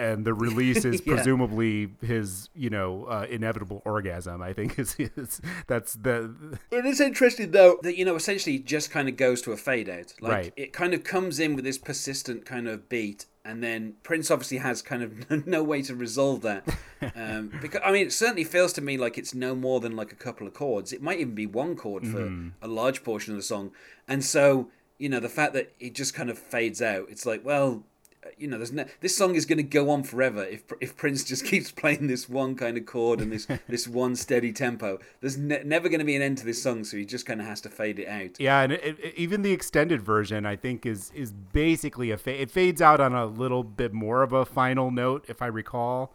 And 0.00 0.24
the 0.24 0.32
release 0.32 0.84
is 0.84 1.02
Yeah. 1.04 1.14
presumably 1.16 1.88
his, 2.00 2.50
you 2.54 2.70
know, 2.70 3.06
uh, 3.06 3.26
inevitable 3.28 3.82
orgasm. 3.84 4.40
I 4.40 4.52
think 4.52 4.78
is, 4.82 4.94
is 4.96 5.40
that's 5.66 5.94
the 5.94 6.56
It 6.70 6.86
is 6.86 7.00
interesting 7.00 7.50
though 7.50 7.80
that 7.82 7.96
you 7.98 8.04
know 8.04 8.14
essentially 8.14 8.60
just 8.60 8.92
kind 8.92 9.08
of 9.08 9.16
goes 9.16 9.42
to 9.42 9.50
a 9.50 9.56
fade 9.56 9.88
out. 9.88 10.14
Like 10.20 10.32
Right. 10.32 10.52
it 10.56 10.72
kind 10.72 10.94
of 10.94 11.02
comes 11.02 11.40
in 11.40 11.56
with 11.56 11.64
this 11.64 11.78
persistent 11.78 12.46
kind 12.46 12.68
of 12.68 12.88
beat, 12.88 13.26
and 13.48 13.62
then 13.62 13.94
Prince 14.02 14.30
obviously 14.30 14.58
has 14.58 14.82
kind 14.82 15.02
of 15.02 15.46
no 15.46 15.62
way 15.62 15.80
to 15.82 15.94
resolve 15.94 16.42
that. 16.42 16.68
Um, 17.16 17.50
because 17.62 17.80
I 17.82 17.90
mean, 17.90 18.06
it 18.06 18.12
certainly 18.12 18.44
feels 18.44 18.74
to 18.74 18.82
me 18.82 18.98
like 18.98 19.16
it's 19.16 19.34
no 19.34 19.54
more 19.54 19.80
than 19.80 19.96
like 19.96 20.12
a 20.12 20.16
couple 20.16 20.46
of 20.46 20.52
chords. 20.52 20.92
It 20.92 21.00
might 21.00 21.18
even 21.18 21.34
be 21.34 21.46
one 21.46 21.74
chord 21.74 22.06
for 22.06 22.30
a 22.60 22.68
large 22.68 23.02
portion 23.02 23.32
of 23.32 23.38
the 23.38 23.42
song, 23.42 23.72
and 24.06 24.22
so 24.22 24.68
you 24.98 25.08
know 25.08 25.18
the 25.18 25.30
fact 25.30 25.54
that 25.54 25.72
it 25.80 25.94
just 25.94 26.12
kind 26.12 26.28
of 26.28 26.38
fades 26.38 26.82
out. 26.82 27.06
It's 27.08 27.24
like 27.24 27.44
well. 27.44 27.84
You 28.36 28.48
know, 28.48 28.56
there's 28.56 28.72
no, 28.72 28.84
this 29.00 29.16
song 29.16 29.34
is 29.34 29.46
going 29.46 29.56
to 29.58 29.62
go 29.62 29.90
on 29.90 30.02
forever 30.02 30.44
if 30.44 30.62
if 30.80 30.96
Prince 30.96 31.24
just 31.24 31.44
keeps 31.44 31.70
playing 31.70 32.06
this 32.06 32.28
one 32.28 32.54
kind 32.54 32.76
of 32.76 32.84
chord 32.86 33.20
and 33.20 33.32
this 33.32 33.46
this 33.68 33.86
one 33.88 34.16
steady 34.16 34.52
tempo. 34.52 34.98
There's 35.20 35.36
ne- 35.36 35.62
never 35.64 35.88
going 35.88 36.00
to 36.00 36.04
be 36.04 36.16
an 36.16 36.22
end 36.22 36.38
to 36.38 36.44
this 36.44 36.62
song, 36.62 36.84
so 36.84 36.96
he 36.96 37.04
just 37.04 37.26
kind 37.26 37.40
of 37.40 37.46
has 37.46 37.60
to 37.62 37.68
fade 37.68 37.98
it 37.98 38.08
out. 38.08 38.38
Yeah, 38.40 38.60
and 38.62 38.72
it, 38.72 38.98
it, 38.98 39.14
even 39.16 39.42
the 39.42 39.52
extended 39.52 40.02
version, 40.02 40.46
I 40.46 40.56
think, 40.56 40.84
is 40.86 41.10
is 41.14 41.32
basically 41.32 42.10
a 42.10 42.18
fa- 42.18 42.40
it 42.40 42.50
fades 42.50 42.82
out 42.82 43.00
on 43.00 43.14
a 43.14 43.26
little 43.26 43.62
bit 43.64 43.92
more 43.92 44.22
of 44.22 44.32
a 44.32 44.44
final 44.44 44.90
note, 44.90 45.24
if 45.28 45.40
I 45.42 45.46
recall. 45.46 46.14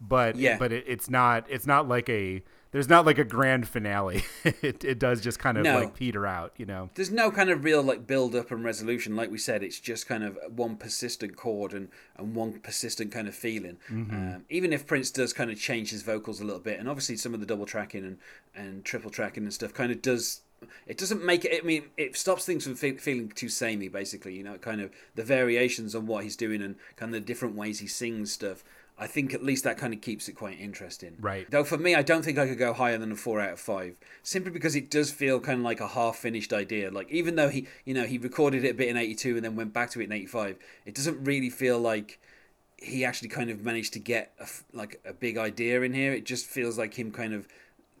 But 0.00 0.36
Yeah. 0.36 0.58
but 0.58 0.72
it, 0.72 0.84
it's 0.86 1.08
not 1.08 1.46
it's 1.48 1.66
not 1.66 1.88
like 1.88 2.08
a 2.08 2.42
there's 2.74 2.88
not 2.88 3.06
like 3.06 3.18
a 3.18 3.24
grand 3.24 3.68
finale. 3.68 4.24
it 4.44 4.82
it 4.84 4.98
does 4.98 5.20
just 5.20 5.38
kind 5.38 5.56
of 5.56 5.62
No. 5.62 5.78
like 5.78 5.94
peter 5.94 6.26
out, 6.26 6.52
you 6.56 6.66
know. 6.66 6.90
There's 6.96 7.12
no 7.12 7.30
kind 7.30 7.48
of 7.50 7.62
real 7.62 7.82
like 7.82 8.04
build 8.04 8.34
up 8.34 8.50
and 8.50 8.64
resolution, 8.64 9.14
like 9.14 9.30
we 9.30 9.38
said. 9.38 9.62
It's 9.62 9.78
just 9.78 10.08
kind 10.08 10.24
of 10.24 10.36
one 10.54 10.74
persistent 10.76 11.36
chord 11.36 11.72
and, 11.72 11.88
and 12.16 12.34
one 12.34 12.58
persistent 12.58 13.12
kind 13.12 13.28
of 13.28 13.34
feeling. 13.36 13.76
Um, 13.88 14.44
even 14.50 14.72
if 14.72 14.86
Prince 14.88 15.12
does 15.12 15.32
kind 15.32 15.52
of 15.52 15.58
change 15.58 15.90
his 15.92 16.02
vocals 16.02 16.40
a 16.40 16.44
little 16.44 16.60
bit, 16.60 16.80
and 16.80 16.88
obviously 16.88 17.16
some 17.16 17.32
of 17.32 17.38
the 17.38 17.46
double 17.46 17.64
tracking 17.66 18.04
and, 18.04 18.18
and 18.56 18.84
triple 18.84 19.10
tracking 19.10 19.44
and 19.44 19.54
stuff 19.54 19.72
kind 19.72 19.92
of 19.92 20.02
does. 20.02 20.40
It 20.86 20.98
doesn't 20.98 21.22
make 21.24 21.44
it. 21.44 21.62
I 21.62 21.64
mean, 21.64 21.84
it 21.96 22.16
stops 22.16 22.44
things 22.44 22.64
from 22.64 22.74
fe- 22.74 22.96
feeling 22.96 23.28
too 23.28 23.48
samey. 23.50 23.88
Basically, 23.88 24.34
you 24.34 24.42
know, 24.42 24.56
kind 24.56 24.80
of 24.80 24.90
the 25.14 25.22
variations 25.22 25.94
on 25.94 26.06
what 26.06 26.24
he's 26.24 26.36
doing 26.36 26.60
and 26.62 26.74
kind 26.96 27.14
of 27.14 27.20
the 27.20 27.26
different 27.26 27.54
ways 27.54 27.78
he 27.78 27.86
sings 27.86 28.32
stuff. 28.32 28.64
I 28.96 29.08
think 29.08 29.34
at 29.34 29.42
least 29.42 29.64
that 29.64 29.76
kind 29.76 29.92
of 29.92 30.00
keeps 30.00 30.28
it 30.28 30.34
quite 30.34 30.60
interesting. 30.60 31.16
Right. 31.20 31.50
Though 31.50 31.64
for 31.64 31.76
me, 31.76 31.96
I 31.96 32.02
don't 32.02 32.24
think 32.24 32.38
I 32.38 32.46
could 32.46 32.58
go 32.58 32.72
higher 32.72 32.96
than 32.96 33.10
a 33.10 33.16
four 33.16 33.40
out 33.40 33.54
of 33.54 33.60
five, 33.60 33.98
simply 34.22 34.52
because 34.52 34.76
it 34.76 34.88
does 34.88 35.10
feel 35.10 35.40
kind 35.40 35.58
of 35.58 35.64
like 35.64 35.80
a 35.80 35.88
half-finished 35.88 36.52
idea. 36.52 36.90
Like 36.92 37.10
even 37.10 37.34
though 37.34 37.48
he, 37.48 37.66
you 37.84 37.92
know, 37.92 38.04
he 38.04 38.18
recorded 38.18 38.64
it 38.64 38.70
a 38.70 38.74
bit 38.74 38.88
in 38.88 38.96
'82 38.96 39.36
and 39.36 39.44
then 39.44 39.56
went 39.56 39.72
back 39.72 39.90
to 39.90 40.00
it 40.00 40.04
in 40.04 40.12
'85, 40.12 40.58
it 40.86 40.94
doesn't 40.94 41.24
really 41.24 41.50
feel 41.50 41.80
like 41.80 42.20
he 42.76 43.04
actually 43.04 43.30
kind 43.30 43.50
of 43.50 43.64
managed 43.64 43.94
to 43.94 43.98
get 43.98 44.32
a, 44.38 44.46
like 44.72 45.00
a 45.04 45.12
big 45.12 45.38
idea 45.38 45.82
in 45.82 45.92
here. 45.92 46.12
It 46.12 46.24
just 46.24 46.46
feels 46.46 46.78
like 46.78 46.94
him 46.94 47.10
kind 47.10 47.34
of 47.34 47.48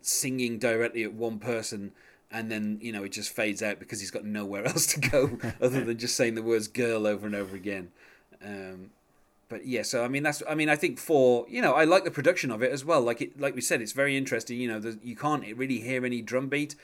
singing 0.00 0.58
directly 0.58 1.02
at 1.02 1.12
one 1.12 1.40
person. 1.40 1.92
And 2.30 2.52
then 2.52 2.78
you 2.80 2.92
know 2.92 3.02
it 3.02 3.10
just 3.10 3.30
fades 3.30 3.64
out 3.64 3.80
because 3.80 3.98
he's 3.98 4.12
got 4.12 4.24
nowhere 4.24 4.64
else 4.68 4.86
to 4.94 5.00
go 5.00 5.38
other 5.60 5.84
than 5.84 5.98
just 5.98 6.16
saying 6.16 6.36
the 6.36 6.42
words 6.42 6.68
"girl" 6.68 7.04
over 7.04 7.26
and 7.26 7.34
over 7.34 7.56
again. 7.56 7.90
Um, 8.44 8.90
but 9.48 9.66
yeah, 9.66 9.82
so 9.82 10.04
I 10.04 10.08
mean 10.08 10.22
that's 10.22 10.42
I 10.48 10.54
mean 10.54 10.68
I 10.68 10.76
think 10.76 10.98
for 10.98 11.46
you 11.48 11.62
know 11.62 11.74
I 11.74 11.84
like 11.84 12.04
the 12.04 12.10
production 12.10 12.50
of 12.50 12.62
it 12.62 12.72
as 12.72 12.84
well. 12.84 13.00
Like 13.00 13.20
it 13.20 13.40
like 13.40 13.54
we 13.54 13.60
said, 13.60 13.80
it's 13.80 13.92
very 13.92 14.16
interesting. 14.16 14.58
You 14.58 14.68
know, 14.68 14.94
you 15.02 15.16
can't 15.16 15.44
really 15.56 15.80
hear 15.80 16.04
any 16.04 16.22
drum 16.22 16.48
beat. 16.48 16.74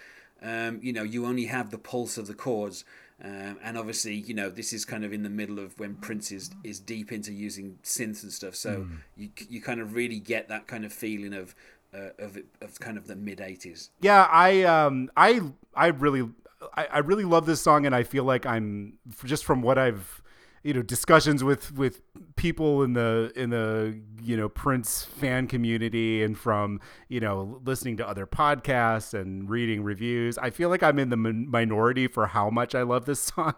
Um, 0.43 0.81
you 0.83 0.93
know, 0.93 1.03
you 1.03 1.27
only 1.27 1.47
have 1.47 1.71
the 1.71 1.79
pulse 1.79 2.17
of 2.17 2.27
the 2.27 2.35
chords. 2.35 2.85
Um, 3.23 3.59
and 3.63 3.77
obviously, 3.77 4.15
you 4.15 4.33
know, 4.33 4.49
this 4.49 4.73
is 4.73 4.87
kind 4.87 5.05
of 5.05 5.13
in 5.13 5.23
the 5.23 5.29
middle 5.29 5.59
of 5.59 5.79
when 5.79 5.97
Prince 5.97 6.33
is, 6.33 6.51
is 6.65 6.81
deep 6.81 7.13
into 7.13 7.33
using 7.33 7.77
synths 7.83 8.23
and 8.23 8.33
stuff. 8.33 8.55
So 8.55 8.87
you 9.17 9.29
you 9.49 9.61
kind 9.61 9.81
of 9.81 9.95
really 9.95 10.19
get 10.19 10.49
that 10.49 10.67
kind 10.67 10.85
of 10.87 10.93
feeling 10.93 11.35
of 11.35 11.55
uh, 11.95 12.11
of 12.19 12.37
it, 12.39 12.47
of 12.63 12.81
kind 12.81 12.97
of 12.97 13.07
the 13.07 13.17
mid 13.17 13.39
'80s. 13.39 13.91
Yeah, 14.01 14.27
I 14.31 14.63
um 14.63 15.11
I 15.17 15.43
I 15.75 15.89
really 15.89 16.31
I, 16.75 16.87
I 16.87 16.99
really 16.99 17.25
love 17.25 17.47
this 17.47 17.61
song 17.61 17.85
and 17.85 17.95
I 17.95 18.05
feel 18.05 18.25
like 18.25 18.47
I'm 18.47 18.95
just 19.25 19.45
from 19.45 19.61
what 19.61 19.77
I've 19.77 20.23
you 20.63 20.75
know 20.75 20.83
discussions 20.83 21.43
with 21.43 21.73
with 21.73 22.03
people 22.37 22.83
in 22.83 22.93
the 22.93 23.33
in 23.35 23.51
the 23.51 23.99
you 24.23 24.37
know 24.37 24.49
Prince 24.49 25.05
fan 25.05 25.47
community 25.47 26.23
and 26.23 26.39
from 26.39 26.81
you 27.09 27.21
know 27.21 27.61
listening 27.65 27.97
to 27.97 28.09
other 28.09 28.27
podcasts 28.27 29.19
and 29.19 29.49
reading 29.49 29.83
reviews. 29.83 30.37
I 30.37 30.51
feel 30.51 30.69
like 30.69 30.83
I'm 30.83 30.99
in 30.99 31.09
the 31.09 31.17
min- 31.17 31.51
minority 31.51 32.07
for 32.07 32.27
how 32.27 32.51
much 32.51 32.75
I 32.75 32.83
love 32.83 33.07
this 33.07 33.21
song. 33.35 33.55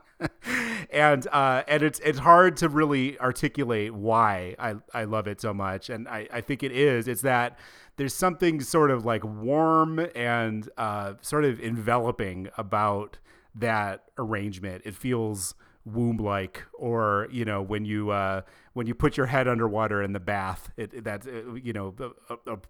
And 0.90 1.26
uh 1.32 1.62
and 1.66 1.82
it's 1.82 1.98
it's 2.00 2.20
hard 2.20 2.56
to 2.58 2.68
really 2.68 3.18
articulate 3.18 3.94
why 3.94 4.54
I 4.58 4.74
I 4.94 5.04
love 5.04 5.26
it 5.26 5.40
so 5.40 5.52
much. 5.52 5.90
And 5.90 6.06
I 6.08 6.28
I 6.32 6.40
think 6.40 6.62
it 6.62 6.72
is. 6.72 7.08
It's 7.08 7.22
that 7.22 7.58
there's 7.96 8.14
something 8.14 8.60
sort 8.60 8.90
of 8.90 9.04
like 9.04 9.22
warm 9.24 10.06
and 10.14 10.68
uh, 10.78 11.14
sort 11.20 11.44
of 11.44 11.60
enveloping 11.60 12.48
about 12.56 13.18
that 13.54 14.04
arrangement. 14.16 14.82
It 14.86 14.94
feels 14.94 15.54
womb-like, 15.84 16.64
or 16.74 17.28
you 17.30 17.44
know, 17.44 17.62
when 17.62 17.84
you 17.84 18.10
uh, 18.10 18.42
when 18.72 18.86
you 18.86 18.94
put 18.94 19.16
your 19.16 19.26
head 19.26 19.48
underwater 19.48 20.02
in 20.02 20.12
the 20.12 20.20
bath, 20.20 20.70
it, 20.76 21.04
that's 21.04 21.26
uh, 21.26 21.54
you 21.54 21.72
know 21.72 21.94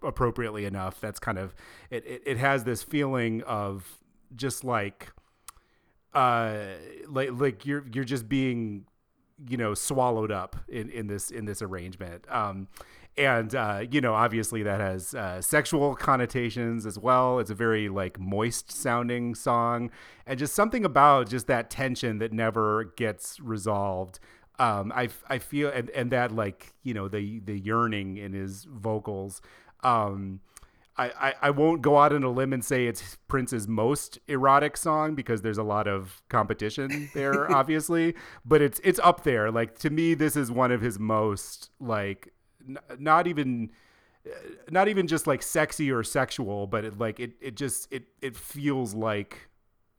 appropriately 0.02 0.64
enough. 0.64 1.00
That's 1.00 1.18
kind 1.18 1.38
of 1.38 1.54
it, 1.90 2.06
it. 2.06 2.22
It 2.26 2.38
has 2.38 2.64
this 2.64 2.82
feeling 2.82 3.42
of 3.42 3.98
just 4.34 4.64
like 4.64 5.12
uh 6.14 6.58
like 7.08 7.30
like 7.32 7.64
you're 7.64 7.84
you're 7.92 8.04
just 8.04 8.28
being 8.28 8.84
you 9.48 9.56
know 9.56 9.74
swallowed 9.74 10.30
up 10.30 10.56
in 10.68 10.90
in 10.90 11.06
this 11.06 11.30
in 11.30 11.44
this 11.46 11.62
arrangement 11.62 12.26
um 12.30 12.68
and 13.16 13.54
uh 13.54 13.84
you 13.90 14.00
know 14.00 14.14
obviously 14.14 14.62
that 14.62 14.80
has 14.80 15.14
uh 15.14 15.40
sexual 15.40 15.94
connotations 15.94 16.86
as 16.86 16.98
well 16.98 17.38
it's 17.38 17.50
a 17.50 17.54
very 17.54 17.88
like 17.88 18.18
moist 18.18 18.72
sounding 18.72 19.34
song 19.34 19.90
and 20.26 20.38
just 20.38 20.54
something 20.54 20.84
about 20.84 21.28
just 21.28 21.46
that 21.46 21.68
tension 21.68 22.18
that 22.18 22.32
never 22.32 22.84
gets 22.96 23.38
resolved 23.40 24.18
um 24.58 24.90
i 24.94 25.08
i 25.28 25.38
feel 25.38 25.68
and 25.70 25.90
and 25.90 26.10
that 26.10 26.32
like 26.32 26.72
you 26.82 26.94
know 26.94 27.08
the 27.08 27.40
the 27.40 27.58
yearning 27.58 28.16
in 28.16 28.32
his 28.32 28.64
vocals 28.64 29.42
um 29.84 30.40
I, 30.96 31.06
I, 31.06 31.34
I 31.42 31.50
won't 31.50 31.80
go 31.80 31.98
out 31.98 32.12
on 32.12 32.22
a 32.22 32.30
limb 32.30 32.52
and 32.52 32.62
say 32.62 32.86
it's 32.86 33.16
Prince's 33.26 33.66
most 33.66 34.18
erotic 34.28 34.76
song 34.76 35.14
because 35.14 35.40
there's 35.40 35.56
a 35.58 35.62
lot 35.62 35.88
of 35.88 36.22
competition 36.28 37.08
there, 37.14 37.50
obviously. 37.54 38.14
But 38.44 38.60
it's 38.60 38.78
it's 38.84 39.00
up 39.02 39.22
there. 39.22 39.50
Like 39.50 39.78
to 39.78 39.88
me, 39.90 40.12
this 40.12 40.36
is 40.36 40.50
one 40.50 40.70
of 40.70 40.82
his 40.82 40.98
most 40.98 41.70
like 41.80 42.32
not 42.98 43.26
even 43.26 43.70
not 44.70 44.88
even 44.88 45.06
just 45.06 45.26
like 45.26 45.42
sexy 45.42 45.90
or 45.90 46.02
sexual, 46.02 46.66
but 46.66 46.84
it 46.84 46.98
like 46.98 47.20
it 47.20 47.32
it 47.40 47.56
just 47.56 47.92
it 47.92 48.04
it 48.20 48.36
feels 48.36 48.94
like 48.94 49.48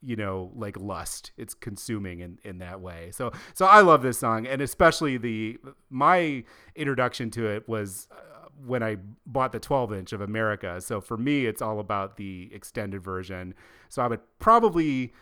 you 0.01 0.15
know 0.15 0.51
like 0.55 0.77
lust. 0.79 1.31
It's 1.37 1.53
consuming 1.53 2.19
in 2.19 2.39
in 2.43 2.59
that 2.59 2.81
way. 2.81 3.09
So 3.11 3.31
so 3.53 3.65
i 3.65 3.81
love 3.81 4.01
this 4.01 4.19
song 4.19 4.47
and 4.47 4.61
especially 4.61 5.17
the 5.17 5.57
my 5.89 6.43
introduction 6.75 7.29
to 7.31 7.47
it 7.47 7.67
was 7.67 8.07
uh, 8.11 8.47
when 8.65 8.83
i 8.83 8.97
bought 9.25 9.51
the 9.51 9.59
12 9.59 9.93
inch 9.93 10.13
of 10.13 10.21
america. 10.21 10.79
So 10.81 11.01
for 11.01 11.17
me 11.17 11.45
it's 11.45 11.61
all 11.61 11.79
about 11.79 12.17
the 12.17 12.49
extended 12.53 13.03
version. 13.03 13.53
So 13.89 14.01
i 14.01 14.07
would 14.07 14.21
probably 14.39 15.13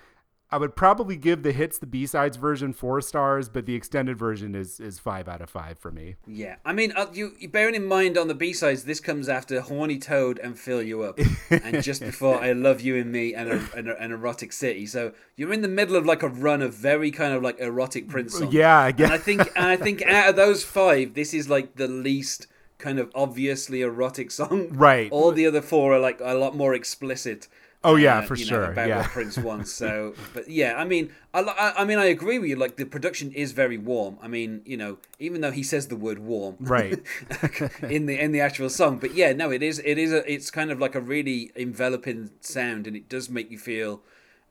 i 0.52 0.58
would 0.58 0.76
probably 0.76 1.16
give 1.16 1.44
the 1.44 1.52
hits 1.52 1.78
the 1.78 1.86
b-sides 1.86 2.38
version 2.38 2.74
four 2.74 3.02
stars 3.02 3.50
but 3.50 3.66
the 3.66 3.76
extended 3.76 4.18
version 4.18 4.56
is 4.56 4.80
is 4.80 5.00
five 5.00 5.28
out 5.28 5.42
of 5.42 5.50
five 5.50 5.78
for 5.80 5.92
me 5.92 6.16
Yeah, 6.28 6.56
I 6.66 6.74
mean, 6.74 6.94
uh, 6.96 7.08
you, 7.14 7.34
you 7.40 7.50
bearing 7.50 7.76
in 7.76 7.86
mind 7.86 8.18
on 8.18 8.28
the 8.28 8.34
B 8.34 8.54
sides, 8.54 8.84
this 8.86 9.00
comes 9.00 9.28
after 9.28 9.60
"Horny 9.62 9.98
Toad" 10.00 10.40
and 10.40 10.58
"Fill 10.58 10.82
You 10.82 11.04
Up," 11.04 11.20
and 11.50 11.84
just 11.90 12.02
before 12.02 12.42
"I 12.42 12.54
Love 12.54 12.82
You 12.82 12.96
and 12.98 13.12
Me" 13.12 13.34
and, 13.34 13.50
a, 13.50 13.68
and 13.76 13.90
a, 13.90 14.02
an 14.02 14.12
"Erotic 14.12 14.54
City." 14.54 14.86
So 14.86 15.14
you're 15.36 15.54
in 15.54 15.62
the 15.62 15.68
middle 15.68 15.96
of 15.96 16.06
like 16.06 16.24
a 16.24 16.30
run 16.30 16.62
of 16.62 16.74
very 16.74 17.12
kind 17.12 17.34
of 17.34 17.44
like 17.44 17.60
erotic 17.60 18.08
Prince 18.08 18.38
songs. 18.38 18.54
yeah 18.54 18.78
i 18.80 18.92
guess 18.92 19.06
and 19.06 19.14
I 19.14 19.18
think 19.18 19.42
and 19.56 19.66
I 19.66 19.76
think 19.76 20.02
out 20.08 20.30
of 20.30 20.36
those 20.36 20.64
five, 20.64 21.14
this 21.14 21.34
is 21.34 21.50
like 21.50 21.76
the 21.76 21.88
least 21.88 22.48
kind 22.78 23.00
of 23.00 23.12
obviously 23.14 23.82
erotic 23.82 24.32
song. 24.32 24.70
Right. 24.72 25.12
All 25.12 25.32
the 25.32 25.46
other 25.46 25.62
four 25.62 25.94
are 25.94 26.00
like 26.00 26.20
a 26.22 26.34
lot 26.34 26.56
more 26.56 26.74
explicit. 26.74 27.48
Oh, 27.84 27.96
yeah, 27.96 28.20
uh, 28.20 28.22
for 28.22 28.36
you 28.36 28.46
know, 28.46 28.50
sure, 28.50 28.72
about 28.72 28.88
yeah. 28.88 28.98
what 28.98 29.08
Prince 29.08 29.38
wants. 29.38 29.72
So, 29.72 30.13
but 30.36 30.48
yeah, 30.48 30.76
I 30.78 30.86
mean, 30.86 31.12
I, 31.34 31.41
I 31.41 31.74
I 31.82 31.86
mean, 31.86 31.98
I 31.98 32.06
agree 32.06 32.38
with 32.38 32.50
you. 32.50 32.56
Like 32.56 32.76
the 32.76 32.86
production 32.86 33.32
is 33.32 33.54
very 33.54 33.78
warm. 33.78 34.20
I 34.22 34.28
mean, 34.28 34.62
you 34.65 34.78
know, 34.78 34.98
even 35.17 35.41
though 35.41 35.52
he 35.52 35.63
says 35.63 35.88
the 35.88 35.96
word 35.96 36.20
warm, 36.20 36.58
Right. 36.60 37.02
in 37.82 38.06
the 38.06 38.20
in 38.20 38.32
the 38.34 38.39
actual 38.41 38.70
song, 38.70 38.98
but 39.00 39.15
yeah, 39.15 39.34
no, 39.34 39.50
it 39.52 39.63
is 39.63 39.80
it 39.84 39.98
is 39.98 40.12
a 40.13 40.32
it's 40.32 40.52
kind 40.52 40.70
of 40.72 40.80
like 40.80 40.94
a 40.94 41.02
really 41.02 41.52
enveloping 41.56 42.30
sound, 42.39 42.86
and 42.86 42.96
it 42.96 43.10
does 43.10 43.30
make 43.30 43.50
you 43.50 43.58
feel. 43.58 44.02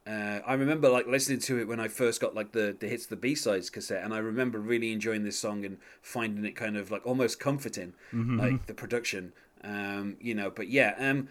Uh, 0.07 0.41
I 0.45 0.55
remember 0.55 0.89
like 0.89 1.07
listening 1.07 1.39
to 1.41 1.61
it 1.61 1.69
when 1.69 1.79
I 1.79 1.87
first 1.87 2.21
got 2.21 2.35
like 2.35 2.51
the 2.51 2.75
the 2.79 2.89
hits 2.89 3.07
the 3.07 3.17
B 3.17 3.37
sides 3.37 3.71
cassette, 3.71 4.03
and 4.03 4.13
I 4.13 4.19
remember 4.19 4.59
really 4.59 4.93
enjoying 4.93 5.23
this 5.23 5.39
song 5.39 5.65
and 5.65 5.79
finding 6.03 6.45
it 6.45 6.57
kind 6.57 6.77
of 6.77 6.91
like 6.91 7.07
almost 7.07 7.39
comforting, 7.39 7.95
like 8.13 8.67
the 8.67 8.75
production. 8.75 9.35
Um, 9.63 10.17
you 10.21 10.35
know, 10.35 10.51
but 10.51 10.69
yeah, 10.69 10.95
um, 10.99 11.29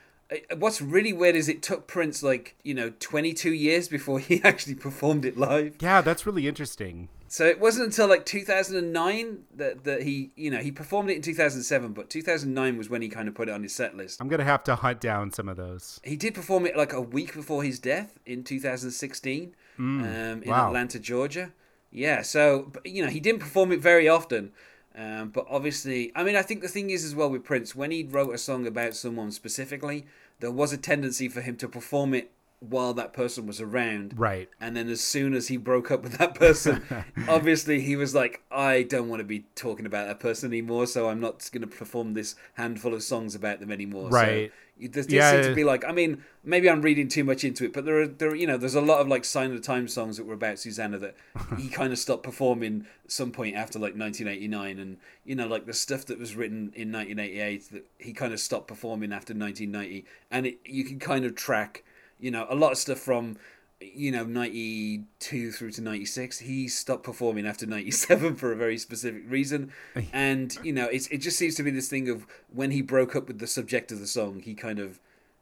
what's 0.57 0.81
really 0.81 1.13
weird 1.13 1.35
is 1.35 1.49
it 1.49 1.61
took 1.61 1.87
Prince 1.87 2.21
like 2.23 2.55
you 2.63 2.73
know 2.73 2.91
22 2.99 3.51
years 3.53 3.87
before 3.87 4.19
he 4.19 4.41
actually 4.43 4.75
performed 4.75 5.25
it 5.25 5.37
live. 5.37 5.75
yeah 5.79 6.01
that's 6.01 6.25
really 6.25 6.47
interesting 6.47 7.09
So 7.31 7.45
it 7.45 7.59
wasn't 7.59 7.85
until 7.87 8.07
like 8.07 8.25
2009 8.25 9.43
that, 9.55 9.83
that 9.83 10.01
he, 10.01 10.31
you 10.35 10.49
know, 10.49 10.57
he 10.57 10.71
performed 10.71 11.11
it 11.11 11.15
in 11.15 11.21
2007, 11.21 11.93
but 11.93 12.09
2009 12.09 12.75
was 12.77 12.89
when 12.89 13.03
he 13.03 13.07
kind 13.09 13.27
of 13.27 13.35
put 13.35 13.47
it 13.49 13.51
on 13.51 13.61
his 13.61 13.73
set 13.75 13.95
list. 13.95 14.19
i'm 14.19 14.27
gonna 14.27 14.43
have 14.43 14.63
to 14.63 14.75
hunt 14.75 14.99
down 14.99 15.31
some 15.31 15.47
of 15.47 15.55
those 15.57 15.99
He 16.03 16.15
did 16.15 16.33
perform 16.33 16.65
it 16.65 16.75
like 16.75 16.91
a 16.93 17.01
week 17.01 17.33
before 17.35 17.63
his 17.63 17.77
death 17.79 18.17
in 18.25 18.43
2016 18.43 19.55
um, 19.77 20.03
in 20.43 20.49
wow. 20.49 20.67
Atlanta, 20.67 20.99
Georgia. 20.99 21.51
Yeah, 21.91 22.21
so, 22.21 22.69
but, 22.73 22.85
you 22.85 23.03
know, 23.03 23.09
he 23.09 23.19
didn't 23.19 23.39
perform 23.39 23.71
it 23.71 23.79
very 23.79 24.07
often. 24.07 24.51
Um, 24.95 25.29
but 25.29 25.45
obviously, 25.49 26.11
I 26.15 26.23
mean, 26.23 26.35
I 26.35 26.41
think 26.41 26.61
the 26.61 26.67
thing 26.67 26.89
is 26.89 27.05
as 27.05 27.15
well 27.15 27.29
with 27.29 27.43
Prince, 27.43 27.75
when 27.75 27.91
he 27.91 28.03
wrote 28.03 28.33
a 28.33 28.37
song 28.37 28.67
about 28.67 28.95
someone 28.95 29.31
specifically, 29.31 30.05
there 30.39 30.51
was 30.51 30.73
a 30.73 30.77
tendency 30.77 31.29
for 31.29 31.41
him 31.41 31.55
to 31.57 31.67
perform 31.67 32.13
it 32.13 32.31
while 32.59 32.93
that 32.93 33.13
person 33.13 33.47
was 33.47 33.61
around. 33.61 34.13
Right. 34.17 34.49
And 34.59 34.75
then 34.75 34.89
as 34.89 35.01
soon 35.01 35.33
as 35.33 35.47
he 35.47 35.57
broke 35.57 35.91
up 35.91 36.03
with 36.03 36.17
that 36.17 36.35
person, 36.35 36.83
obviously 37.27 37.81
he 37.81 37.95
was 37.95 38.13
like, 38.13 38.41
I 38.51 38.83
don't 38.83 39.07
want 39.07 39.21
to 39.21 39.25
be 39.25 39.45
talking 39.55 39.85
about 39.85 40.07
that 40.07 40.19
person 40.19 40.49
anymore, 40.49 40.85
so 40.87 41.09
I'm 41.09 41.21
not 41.21 41.49
going 41.53 41.61
to 41.61 41.67
perform 41.67 42.13
this 42.13 42.35
handful 42.55 42.93
of 42.93 43.03
songs 43.03 43.35
about 43.35 43.59
them 43.59 43.71
anymore. 43.71 44.09
Right. 44.09 44.51
So 44.51 44.55
there 44.79 45.03
Yeah. 45.07 45.31
seem 45.31 45.43
to 45.49 45.55
be 45.55 45.63
like, 45.63 45.83
I 45.85 45.91
mean, 45.91 46.23
maybe 46.43 46.69
I'm 46.69 46.81
reading 46.81 47.07
too 47.09 47.23
much 47.23 47.43
into 47.43 47.65
it, 47.65 47.73
but 47.73 47.83
there 47.85 48.01
are, 48.01 48.07
there, 48.07 48.29
are- 48.29 48.35
you 48.35 48.47
know, 48.47 48.57
there's 48.57 48.75
a 48.75 48.81
lot 48.81 49.01
of 49.01 49.07
like 49.07 49.25
Sign 49.25 49.49
of 49.51 49.55
the 49.57 49.61
Times 49.61 49.93
songs 49.93 50.17
that 50.17 50.25
were 50.25 50.33
about 50.33 50.59
Susannah 50.59 50.97
that 50.99 51.15
he 51.57 51.67
kind 51.79 51.91
of 51.91 51.99
stopped 51.99 52.23
performing 52.23 52.85
at 53.03 53.11
some 53.11 53.31
point 53.31 53.55
after 53.55 53.77
like 53.77 53.95
1989, 53.95 54.79
and 54.79 54.97
you 55.25 55.35
know, 55.35 55.47
like 55.47 55.65
the 55.65 55.73
stuff 55.73 56.05
that 56.05 56.17
was 56.17 56.35
written 56.35 56.71
in 56.75 56.91
1988 56.91 57.71
that 57.71 57.85
he 57.97 58.13
kind 58.13 58.33
of 58.33 58.39
stopped 58.39 58.67
performing 58.67 59.11
after 59.11 59.33
1990, 59.33 60.05
and 60.31 60.45
it, 60.47 60.59
you 60.65 60.83
can 60.85 60.99
kind 60.99 61.25
of 61.25 61.35
track, 61.35 61.83
you 62.19 62.31
know, 62.31 62.45
a 62.49 62.55
lot 62.55 62.71
of 62.71 62.77
stuff 62.77 62.99
from. 62.99 63.37
You 63.81 64.11
know, 64.11 64.25
ninety 64.25 65.05
two 65.19 65.51
through 65.53 65.71
to 65.71 65.81
ninety 65.81 66.05
six, 66.05 66.39
he 66.39 66.67
stopped 66.67 67.03
performing 67.03 67.47
after 67.47 67.65
ninety 67.65 67.91
seven 67.91 68.35
for 68.35 68.51
a 68.51 68.55
very 68.55 68.77
specific 68.77 69.23
reason, 69.27 69.71
and 70.13 70.57
you 70.63 70.73
know, 70.73 70.85
it's 70.87 71.07
it 71.07 71.19
just 71.19 71.37
seems 71.37 71.55
to 71.55 71.63
be 71.63 71.71
this 71.71 71.87
thing 71.87 72.09
of 72.09 72.27
when 72.53 72.71
he 72.71 72.81
broke 72.81 73.15
up 73.15 73.27
with 73.27 73.39
the 73.39 73.47
subject 73.47 73.91
of 73.93 73.99
the 73.99 74.07
song, 74.07 74.41
he 74.41 74.53
kind 74.53 74.79
of 74.79 74.99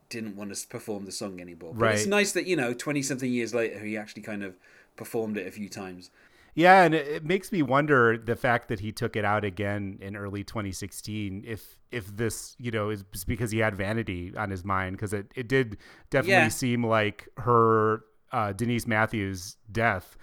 didn't 0.09 0.35
want 0.35 0.55
to 0.55 0.67
perform 0.67 1.05
the 1.05 1.11
song 1.11 1.41
anymore. 1.41 1.73
But 1.73 1.95
it's 1.95 2.05
nice 2.05 2.31
that 2.33 2.45
you 2.45 2.55
know, 2.55 2.73
twenty 2.73 3.01
something 3.01 3.31
years 3.31 3.55
later, 3.55 3.79
he 3.83 3.97
actually 3.97 4.21
kind 4.21 4.43
of 4.43 4.55
performed 4.95 5.37
it 5.37 5.47
a 5.47 5.51
few 5.51 5.67
times. 5.67 6.11
Yeah, 6.53 6.83
and 6.83 6.95
it, 6.95 7.07
it 7.07 7.23
makes 7.23 7.51
me 7.51 7.61
wonder 7.61 8.17
the 8.17 8.35
fact 8.35 8.67
that 8.69 8.79
he 8.79 8.91
took 8.91 9.15
it 9.15 9.23
out 9.23 9.43
again 9.43 9.99
in 10.01 10.15
early 10.15 10.43
2016. 10.43 11.43
If 11.45 11.77
if 11.91 12.15
this 12.17 12.55
you 12.59 12.71
know 12.71 12.89
is 12.89 13.03
because 13.25 13.51
he 13.51 13.59
had 13.59 13.75
vanity 13.75 14.33
on 14.37 14.49
his 14.51 14.63
mind, 14.63 14.95
because 14.95 15.13
it 15.13 15.31
it 15.35 15.47
did 15.47 15.77
definitely 16.09 16.33
Yeah. 16.33 16.47
seem 16.49 16.83
like 16.83 17.27
her 17.37 18.01
uh, 18.31 18.53
Denise 18.53 18.87
Matthews' 18.87 19.57
death. 19.71 20.17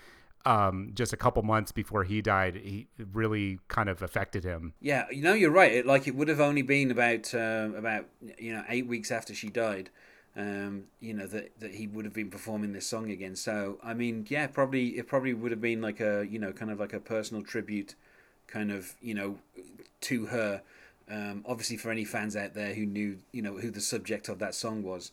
Um, 0.47 0.90
just 0.95 1.14
a 1.14 1.17
couple 1.17 1.43
months 1.43 1.73
before 1.73 2.05
he 2.05 2.21
died, 2.21 2.57
he 2.57 2.87
really 3.12 3.61
kind 3.69 3.88
of 3.88 4.03
affected 4.03 4.45
him. 4.45 4.75
Yeah, 4.79 5.07
you 5.11 5.23
know, 5.23 5.33
you're 5.33 5.51
right. 5.51 5.73
It, 5.73 5.87
like 5.87 6.07
it 6.07 6.14
would 6.14 6.29
have 6.29 6.40
only 6.40 6.61
been 6.61 6.90
about 6.90 7.35
um, 7.35 7.75
about 7.75 8.05
you 8.38 8.53
know 8.53 8.62
eight 8.69 8.87
weeks 8.87 9.11
after 9.11 9.35
she 9.35 9.49
died. 9.49 9.88
Um, 10.37 10.85
you 11.01 11.14
know 11.14 11.27
that 11.29 11.59
that 11.61 11.75
he 11.75 11.87
would 11.87 12.05
have 12.05 12.12
been 12.12 12.29
performing 12.29 12.73
this 12.73 12.87
song 12.87 13.11
again. 13.11 13.37
So 13.37 13.79
I 13.83 13.95
mean, 13.95 14.27
yeah, 14.29 14.47
probably 14.47 14.99
it 14.99 15.07
probably 15.07 15.33
would 15.33 15.51
have 15.51 15.62
been 15.62 15.81
like 15.81 16.01
a 16.01 16.27
you 16.29 16.38
know 16.38 16.53
kind 16.53 16.71
of 16.71 16.79
like 16.79 16.93
a 16.93 17.01
personal 17.01 17.43
tribute, 17.43 17.95
kind 18.47 18.71
of 18.71 18.97
you 19.01 19.14
know, 19.14 19.38
to 20.03 20.27
her. 20.27 20.62
Um, 21.09 21.45
obviously, 21.47 21.77
for 21.79 21.90
any 21.90 22.05
fans 22.05 22.37
out 22.37 22.55
there 22.55 22.75
who 22.75 22.85
knew 22.85 23.19
you 23.33 23.40
know 23.40 23.55
who 23.59 23.71
the 23.71 23.81
subject 23.81 24.29
of 24.29 24.40
that 24.40 24.55
song 24.55 24.83
was. 24.83 25.11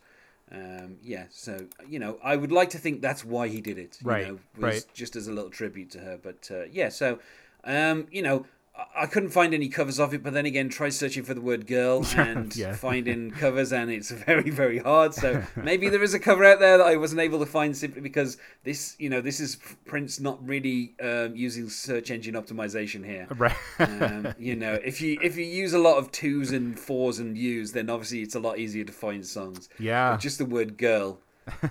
Um, 0.53 0.97
yeah, 1.01 1.25
so 1.29 1.67
you 1.87 1.99
know, 1.99 2.19
I 2.23 2.35
would 2.35 2.51
like 2.51 2.69
to 2.71 2.77
think 2.77 3.01
that's 3.01 3.23
why 3.23 3.47
he 3.47 3.61
did 3.61 3.77
it. 3.77 3.97
You 4.01 4.07
Right, 4.07 4.27
know, 4.27 4.39
was 4.57 4.63
right. 4.63 4.85
just 4.93 5.15
as 5.15 5.27
a 5.27 5.31
little 5.31 5.49
tribute 5.49 5.91
to 5.91 5.99
her. 5.99 6.19
But 6.21 6.49
uh, 6.51 6.63
yeah, 6.65 6.89
so 6.89 7.19
um, 7.63 8.07
you 8.11 8.21
know, 8.21 8.45
I- 8.75 9.05
couldn't 9.05 9.29
find 9.31 9.53
any 9.53 9.67
covers 9.67 9.99
of 9.99 10.13
it. 10.13 10.23
But 10.23 10.33
then 10.33 10.45
again, 10.45 10.69
try 10.69 10.89
searching 10.89 11.23
for 11.23 11.33
the 11.33 11.41
word 11.41 11.67
"girl" 11.67 12.05
and 12.15 12.55
Yeah. 12.55 12.73
finding 12.73 13.31
covers, 13.31 13.73
and 13.73 13.91
it's 13.91 14.11
very, 14.11 14.49
very 14.49 14.77
hard. 14.79 15.13
So 15.13 15.43
maybe 15.55 15.89
there 15.89 16.01
is 16.03 16.13
a 16.13 16.19
cover 16.19 16.45
out 16.45 16.59
there 16.59 16.77
that 16.77 16.87
I 16.87 16.95
wasn't 16.95 17.21
able 17.21 17.39
to 17.39 17.45
find 17.45 17.75
simply 17.75 18.01
because 18.01 18.37
this, 18.63 18.95
you 18.99 19.09
know, 19.09 19.19
this 19.21 19.39
is 19.39 19.57
Prince 19.85 20.19
not 20.19 20.45
really 20.47 20.93
um, 21.01 21.35
using 21.35 21.69
search 21.69 22.11
engine 22.11 22.35
optimization 22.35 23.05
here. 23.05 23.27
Right. 23.37 23.55
Um, 23.79 24.33
you 24.39 24.55
know, 24.55 24.73
if 24.83 25.01
you 25.01 25.19
if 25.21 25.35
you 25.37 25.45
use 25.45 25.73
a 25.73 25.79
lot 25.79 25.97
of 25.97 26.11
twos 26.11 26.51
and 26.51 26.79
fours 26.79 27.19
and 27.19 27.37
U's, 27.37 27.73
then 27.73 27.89
obviously 27.89 28.21
it's 28.21 28.35
a 28.35 28.39
lot 28.39 28.57
easier 28.59 28.83
to 28.85 28.93
find 28.93 29.25
songs. 29.25 29.67
Yeah. 29.79 30.11
But 30.11 30.21
just 30.21 30.37
the 30.37 30.45
word 30.45 30.77
"girl," 30.77 31.19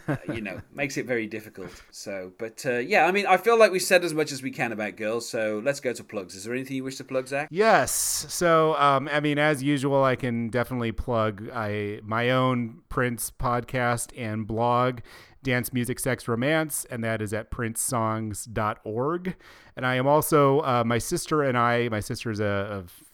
uh, 0.09 0.17
you 0.33 0.41
know, 0.41 0.61
makes 0.75 0.97
it 0.97 1.07
very 1.07 1.27
difficult. 1.27 1.71
So, 1.91 2.33
but 2.39 2.65
uh, 2.67 2.79
yeah, 2.79 3.07
I 3.07 3.13
mean, 3.13 3.27
I 3.27 3.37
feel 3.37 3.59
like 3.59 3.73
we 3.73 3.79
said 3.79 4.05
as 4.05 4.15
much 4.15 4.33
as 4.33 4.43
we 4.43 4.51
can 4.51 4.73
about 4.73 4.97
girls. 4.97 5.29
So 5.29 5.61
let's 5.65 5.81
go 5.81 5.93
to 5.93 6.05
plugs. 6.05 6.35
Is 6.35 6.45
there 6.45 6.55
anything 6.55 6.77
you 6.77 6.85
wish 6.85 6.97
to 6.97 7.05
plug, 7.05 7.29
Zach? 7.29 7.49
Yes. 7.51 7.93
So, 7.93 8.75
um, 8.77 9.09
I 9.13 9.21
mean, 9.21 9.39
as 9.39 9.63
usual, 9.63 10.05
I 10.05 10.17
can 10.17 10.49
definitely 10.49 10.93
plug 10.93 11.49
I 11.55 12.01
my 12.03 12.31
own 12.31 12.81
Prince 12.89 13.31
podcast 13.31 14.13
and 14.17 14.47
blog, 14.47 15.01
Dance 15.43 15.73
Music 15.73 15.99
Sex 16.01 16.29
Romance, 16.29 16.87
and 16.91 17.03
that 17.05 17.23
is 17.23 17.33
at 17.33 17.51
princesongs.org. 17.51 19.37
And 19.77 19.87
I 19.87 19.95
am 19.95 20.07
also 20.07 20.61
uh, 20.61 20.85
my 20.85 20.99
sister 20.99 21.43
and 21.43 21.57
I. 21.57 21.89
My 21.89 22.01
sister 22.01 22.31
is 22.31 22.41
a, 22.41 22.85
a 22.85 23.10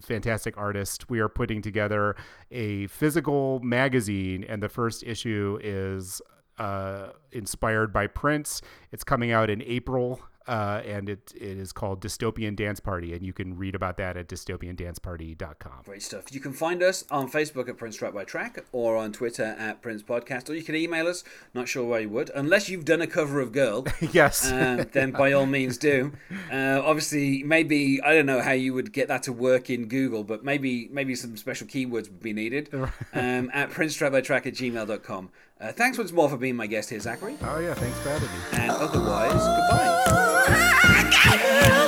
fantastic 0.00 0.56
artist. 0.56 1.10
We 1.10 1.20
are 1.20 1.28
putting 1.28 1.62
together 1.62 2.16
a 2.50 2.86
physical 2.88 3.60
magazine, 3.60 4.44
and 4.48 4.62
the 4.62 4.68
first 4.68 5.02
issue 5.02 5.58
is 5.62 6.22
uh, 6.58 7.08
inspired 7.32 7.92
by 7.92 8.06
Prince. 8.06 8.62
It's 8.92 9.04
coming 9.04 9.32
out 9.32 9.50
in 9.50 9.62
April, 9.62 10.20
uh, 10.46 10.82
and 10.84 11.08
it, 11.08 11.32
it 11.36 11.58
is 11.58 11.72
called 11.72 12.00
Dystopian 12.00 12.56
Dance 12.56 12.80
Party, 12.80 13.12
and 13.14 13.24
you 13.24 13.32
can 13.32 13.56
read 13.56 13.74
about 13.74 13.96
that 13.98 14.16
at 14.16 14.28
dystopiandanceparty.com. 14.28 15.82
Great 15.84 16.02
stuff. 16.02 16.24
You 16.32 16.40
can 16.40 16.52
find 16.52 16.82
us 16.82 17.04
on 17.10 17.30
Facebook 17.30 17.68
at 17.68 17.76
Prince 17.76 17.96
Track 17.96 18.14
by 18.14 18.24
Track 18.24 18.64
or 18.72 18.96
on 18.96 19.12
Twitter 19.12 19.54
at 19.58 19.82
Prince 19.82 20.02
Podcast, 20.02 20.48
or 20.48 20.54
you 20.54 20.62
can 20.62 20.74
email 20.74 21.06
us. 21.06 21.22
Not 21.54 21.68
sure 21.68 21.84
why 21.84 22.00
you 22.00 22.08
would, 22.08 22.30
unless 22.34 22.68
you've 22.68 22.84
done 22.84 23.00
a 23.00 23.06
cover 23.06 23.40
of 23.40 23.52
Girl. 23.52 23.86
yes. 24.12 24.50
uh, 24.50 24.84
then 24.92 25.10
by 25.10 25.32
all 25.32 25.46
means 25.46 25.78
do. 25.78 26.12
Uh, 26.50 26.82
obviously, 26.84 27.44
maybe 27.44 28.00
I 28.02 28.14
don't 28.14 28.26
know 28.26 28.40
how 28.40 28.52
you 28.52 28.74
would 28.74 28.92
get 28.92 29.06
that 29.08 29.22
to 29.24 29.32
work 29.32 29.70
in 29.70 29.86
Google, 29.86 30.24
but 30.24 30.44
maybe 30.44 30.88
maybe 30.90 31.14
some 31.14 31.36
special 31.36 31.66
keywords 31.66 32.08
would 32.08 32.20
be 32.20 32.32
needed. 32.32 32.68
Um, 32.72 33.50
at 33.52 33.70
princetrackbytrack 33.70 34.46
at 34.46 34.54
gmail.com. 34.54 35.30
Uh, 35.60 35.72
thanks 35.72 35.98
once 35.98 36.10
more 36.12 36.28
for 36.28 36.38
being 36.38 36.56
my 36.56 36.66
guest 36.66 36.88
here, 36.88 37.00
Zachary. 37.00 37.36
oh, 37.42 37.58
yeah. 37.58 37.74
Thanks 37.74 37.98
for 38.00 38.08
having 38.08 38.28
me. 38.28 38.64
And 38.64 38.70
otherwise, 38.70 39.32
goodbye. 39.32 40.02
I 40.48 41.10
got 41.12 41.74
you. 41.74 41.79